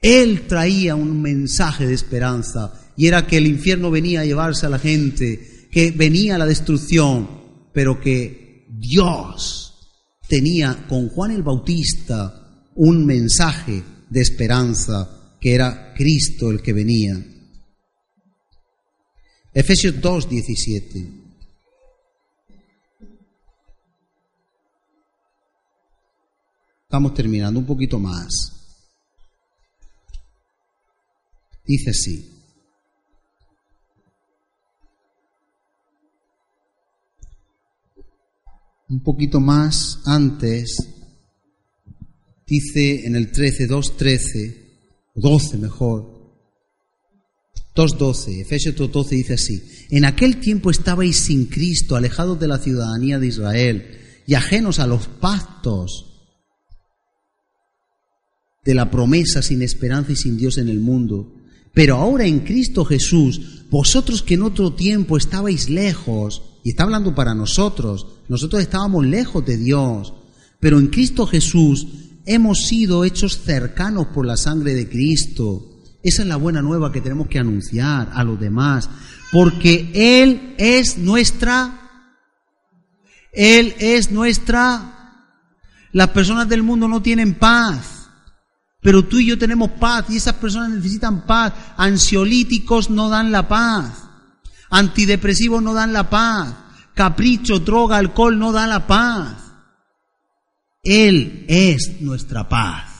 [0.00, 4.70] Él traía un mensaje de esperanza y era que el infierno venía a llevarse a
[4.70, 7.28] la gente, que venía la destrucción,
[7.72, 9.66] pero que Dios
[10.28, 17.22] tenía con Juan el Bautista un mensaje de esperanza que era Cristo el que venía.
[19.52, 21.12] Efesios 2, 17.
[26.82, 28.55] Estamos terminando un poquito más.
[31.66, 32.36] Dice así.
[38.88, 40.76] un poquito más antes,
[42.46, 44.56] dice en el 13, 2.13,
[45.14, 46.16] 12 mejor,
[47.74, 53.18] 2.12, Efesios 2.12 dice así, en aquel tiempo estabais sin Cristo, alejados de la ciudadanía
[53.18, 56.12] de Israel y ajenos a los pactos
[58.64, 61.34] de la promesa sin esperanza y sin Dios en el mundo.
[61.76, 67.14] Pero ahora en Cristo Jesús, vosotros que en otro tiempo estabais lejos, y está hablando
[67.14, 70.14] para nosotros, nosotros estábamos lejos de Dios,
[70.58, 71.86] pero en Cristo Jesús
[72.24, 75.82] hemos sido hechos cercanos por la sangre de Cristo.
[76.02, 78.88] Esa es la buena nueva que tenemos que anunciar a los demás,
[79.30, 82.08] porque Él es nuestra,
[83.34, 85.28] Él es nuestra,
[85.92, 87.95] las personas del mundo no tienen paz,
[88.80, 91.52] pero tú y yo tenemos paz y esas personas necesitan paz.
[91.76, 94.04] Ansiolíticos no dan la paz,
[94.70, 96.54] antidepresivos no dan la paz,
[96.94, 99.36] capricho, droga, alcohol no dan la paz.
[100.82, 102.96] Él es nuestra paz.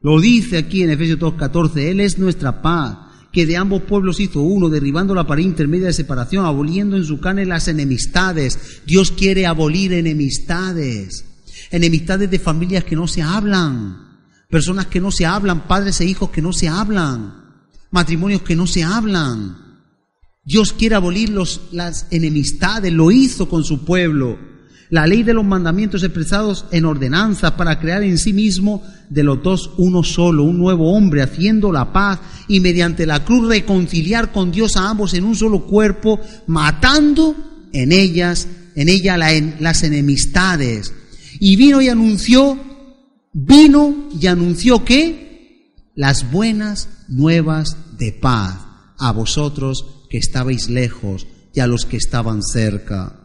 [0.00, 2.98] Lo dice aquí en Efesios 2.14, Él es nuestra paz,
[3.32, 7.20] que de ambos pueblos hizo uno, derribando la pared intermedia de separación, aboliendo en su
[7.20, 8.82] carne las enemistades.
[8.84, 11.24] Dios quiere abolir enemistades,
[11.70, 14.11] enemistades de familias que no se hablan,
[14.52, 17.56] personas que no se hablan, padres e hijos que no se hablan,
[17.90, 19.56] matrimonios que no se hablan.
[20.44, 24.52] Dios quiere abolir los, las enemistades, lo hizo con su pueblo
[24.92, 29.42] la ley de los mandamientos expresados en ordenanzas para crear en sí mismo de los
[29.42, 34.52] dos uno solo, un nuevo hombre, haciendo la paz y mediante la cruz reconciliar con
[34.52, 37.34] Dios a ambos en un solo cuerpo, matando
[37.72, 40.92] en ellas, en ella las enemistades.
[41.40, 42.58] Y vino y anunció,
[43.32, 48.58] vino y anunció que las buenas nuevas de paz
[48.98, 53.18] a vosotros que estabais lejos y a los que estaban cerca.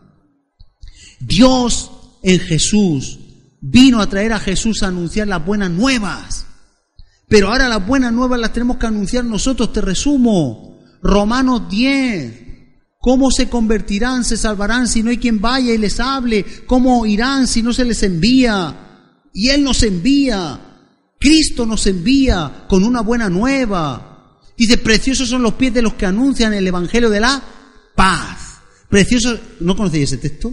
[1.19, 1.91] Dios
[2.23, 3.19] en Jesús
[3.61, 6.45] vino a traer a Jesús a anunciar las buenas nuevas.
[7.27, 9.73] Pero ahora las buenas nuevas las tenemos que anunciar nosotros.
[9.73, 10.79] Te resumo.
[11.01, 12.47] Romanos 10.
[12.99, 16.45] ¿Cómo se convertirán, se salvarán si no hay quien vaya y les hable?
[16.65, 18.86] ¿Cómo irán si no se les envía?
[19.37, 20.59] Y Él nos envía.
[21.19, 24.39] Cristo nos envía con una buena nueva.
[24.57, 27.43] Dice, preciosos son los pies de los que anuncian el Evangelio de la
[27.95, 28.61] paz.
[28.89, 30.51] Preciosos, ¿no conocéis ese texto?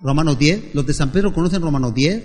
[0.00, 0.74] Romanos 10.
[0.74, 2.24] ¿Los de San Pedro conocen Romanos 10?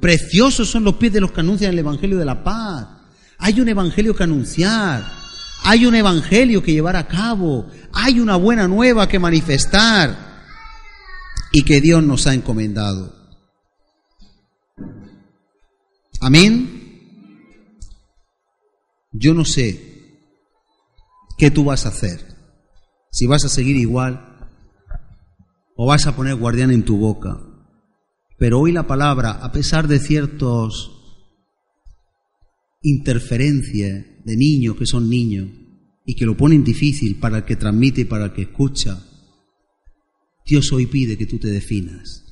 [0.00, 2.88] Preciosos son los pies de los que anuncian el Evangelio de la paz.
[3.38, 5.04] Hay un Evangelio que anunciar.
[5.62, 7.70] Hay un Evangelio que llevar a cabo.
[7.92, 10.42] Hay una buena nueva que manifestar.
[11.52, 13.25] Y que Dios nos ha encomendado.
[16.20, 16.76] Amén.
[19.12, 19.80] Yo no sé
[21.38, 22.20] qué tú vas a hacer.
[23.10, 24.36] Si vas a seguir igual
[25.76, 27.40] o vas a poner guardián en tu boca.
[28.38, 30.92] Pero hoy la palabra, a pesar de ciertos
[32.82, 35.48] interferencias de niños que son niños
[36.04, 39.02] y que lo ponen difícil para el que transmite y para el que escucha,
[40.46, 42.24] Dios hoy pide que tú te definas.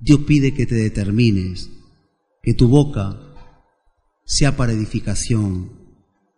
[0.00, 1.70] Dios pide que te determines,
[2.42, 3.18] que tu boca
[4.24, 5.72] sea para edificación,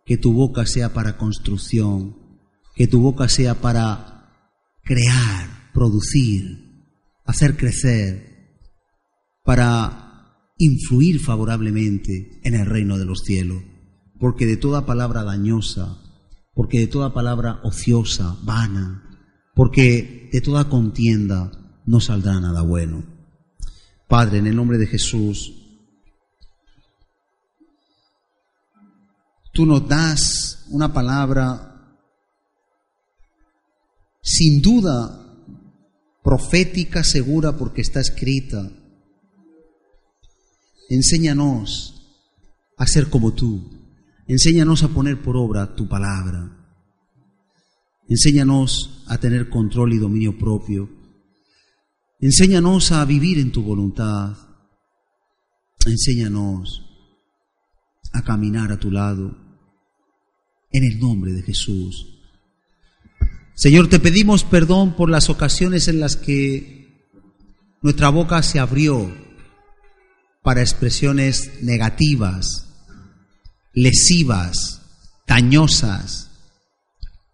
[0.04, 2.16] que tu boca sea para construcción,
[2.74, 4.12] que tu boca sea para
[4.82, 6.86] crear, producir,
[7.24, 8.58] hacer crecer,
[9.44, 13.62] para influir favorablemente en el reino de los cielos.
[14.18, 15.98] Porque de toda palabra dañosa,
[16.54, 21.50] porque de toda palabra ociosa, vana, porque de toda contienda
[21.86, 23.04] no saldrá nada bueno.
[24.08, 25.61] Padre, en el nombre de Jesús,
[29.52, 31.68] tú nos das una palabra
[34.22, 35.22] sin duda
[36.22, 38.70] profética segura porque está escrita.
[40.88, 42.02] Enséñanos
[42.78, 43.70] a ser como tú.
[44.26, 46.58] Enséñanos a poner por obra tu palabra.
[48.08, 50.88] Enséñanos a tener control y dominio propio.
[52.20, 54.36] Enséñanos a vivir en tu voluntad.
[55.86, 56.82] Enséñanos
[58.12, 59.41] a caminar a tu lado.
[60.72, 62.06] En el nombre de Jesús.
[63.54, 66.82] Señor, te pedimos perdón por las ocasiones en las que
[67.82, 69.12] nuestra boca se abrió
[70.42, 72.66] para expresiones negativas,
[73.72, 74.80] lesivas,
[75.26, 76.30] dañosas,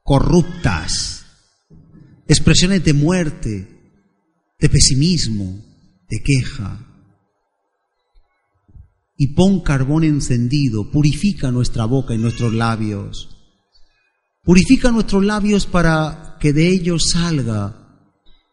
[0.03, 1.24] corruptas,
[2.26, 3.68] expresiones de muerte,
[4.59, 5.64] de pesimismo,
[6.09, 6.88] de queja.
[9.20, 13.36] Y pon carbón encendido, purifica nuestra boca y nuestros labios.
[14.44, 18.06] Purifica nuestros labios para que de ellos salga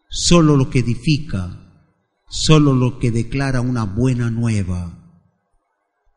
[0.09, 1.85] solo lo que edifica,
[2.27, 5.21] solo lo que declara una buena nueva,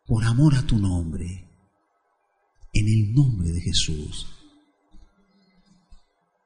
[0.06, 1.46] por amor a tu nombre,
[2.72, 4.28] en el nombre de Jesús.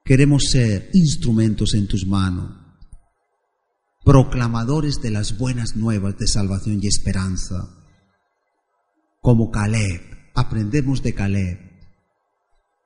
[0.03, 2.51] Queremos ser instrumentos en tus manos,
[4.03, 7.79] proclamadores de las buenas nuevas de salvación y esperanza
[9.23, 10.01] como Caleb.
[10.35, 11.57] Aprendemos de Caleb.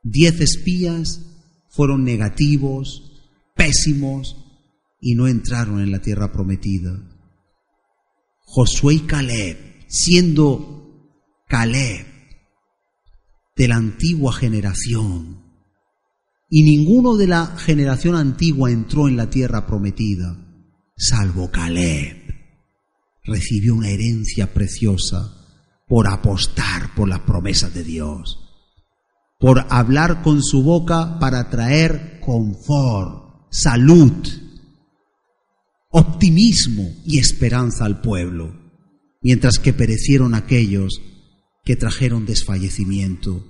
[0.04, 1.20] Diez espías
[1.68, 3.26] fueron negativos,
[3.56, 4.38] pésimos,
[5.02, 6.92] y no entraron en la tierra prometida.
[8.42, 9.58] Josué y Caleb,
[9.88, 11.12] siendo
[11.48, 12.06] Caleb
[13.56, 15.42] de la antigua generación,
[16.50, 20.38] y ninguno de la generación antigua entró en la tierra prometida,
[20.96, 22.16] salvo Caleb.
[23.24, 25.37] Recibió una herencia preciosa
[25.88, 28.40] por apostar por las promesas de Dios,
[29.40, 34.12] por hablar con su boca para traer confort, salud,
[35.90, 38.54] optimismo y esperanza al pueblo,
[39.22, 41.02] mientras que perecieron aquellos
[41.64, 43.46] que trajeron desfallecimiento.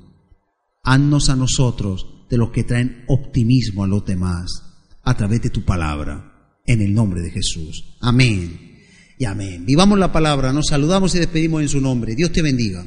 [0.84, 4.64] Haznos a nosotros de los que traen optimismo a los demás
[5.04, 6.34] a través de tu palabra,
[6.66, 7.98] en el nombre de Jesús.
[8.02, 8.67] Amén
[9.18, 9.66] y amén.
[9.66, 12.16] Vivamos la palabra, nos saludamos y despedimos en su nombre.
[12.16, 12.86] Dios te bendiga.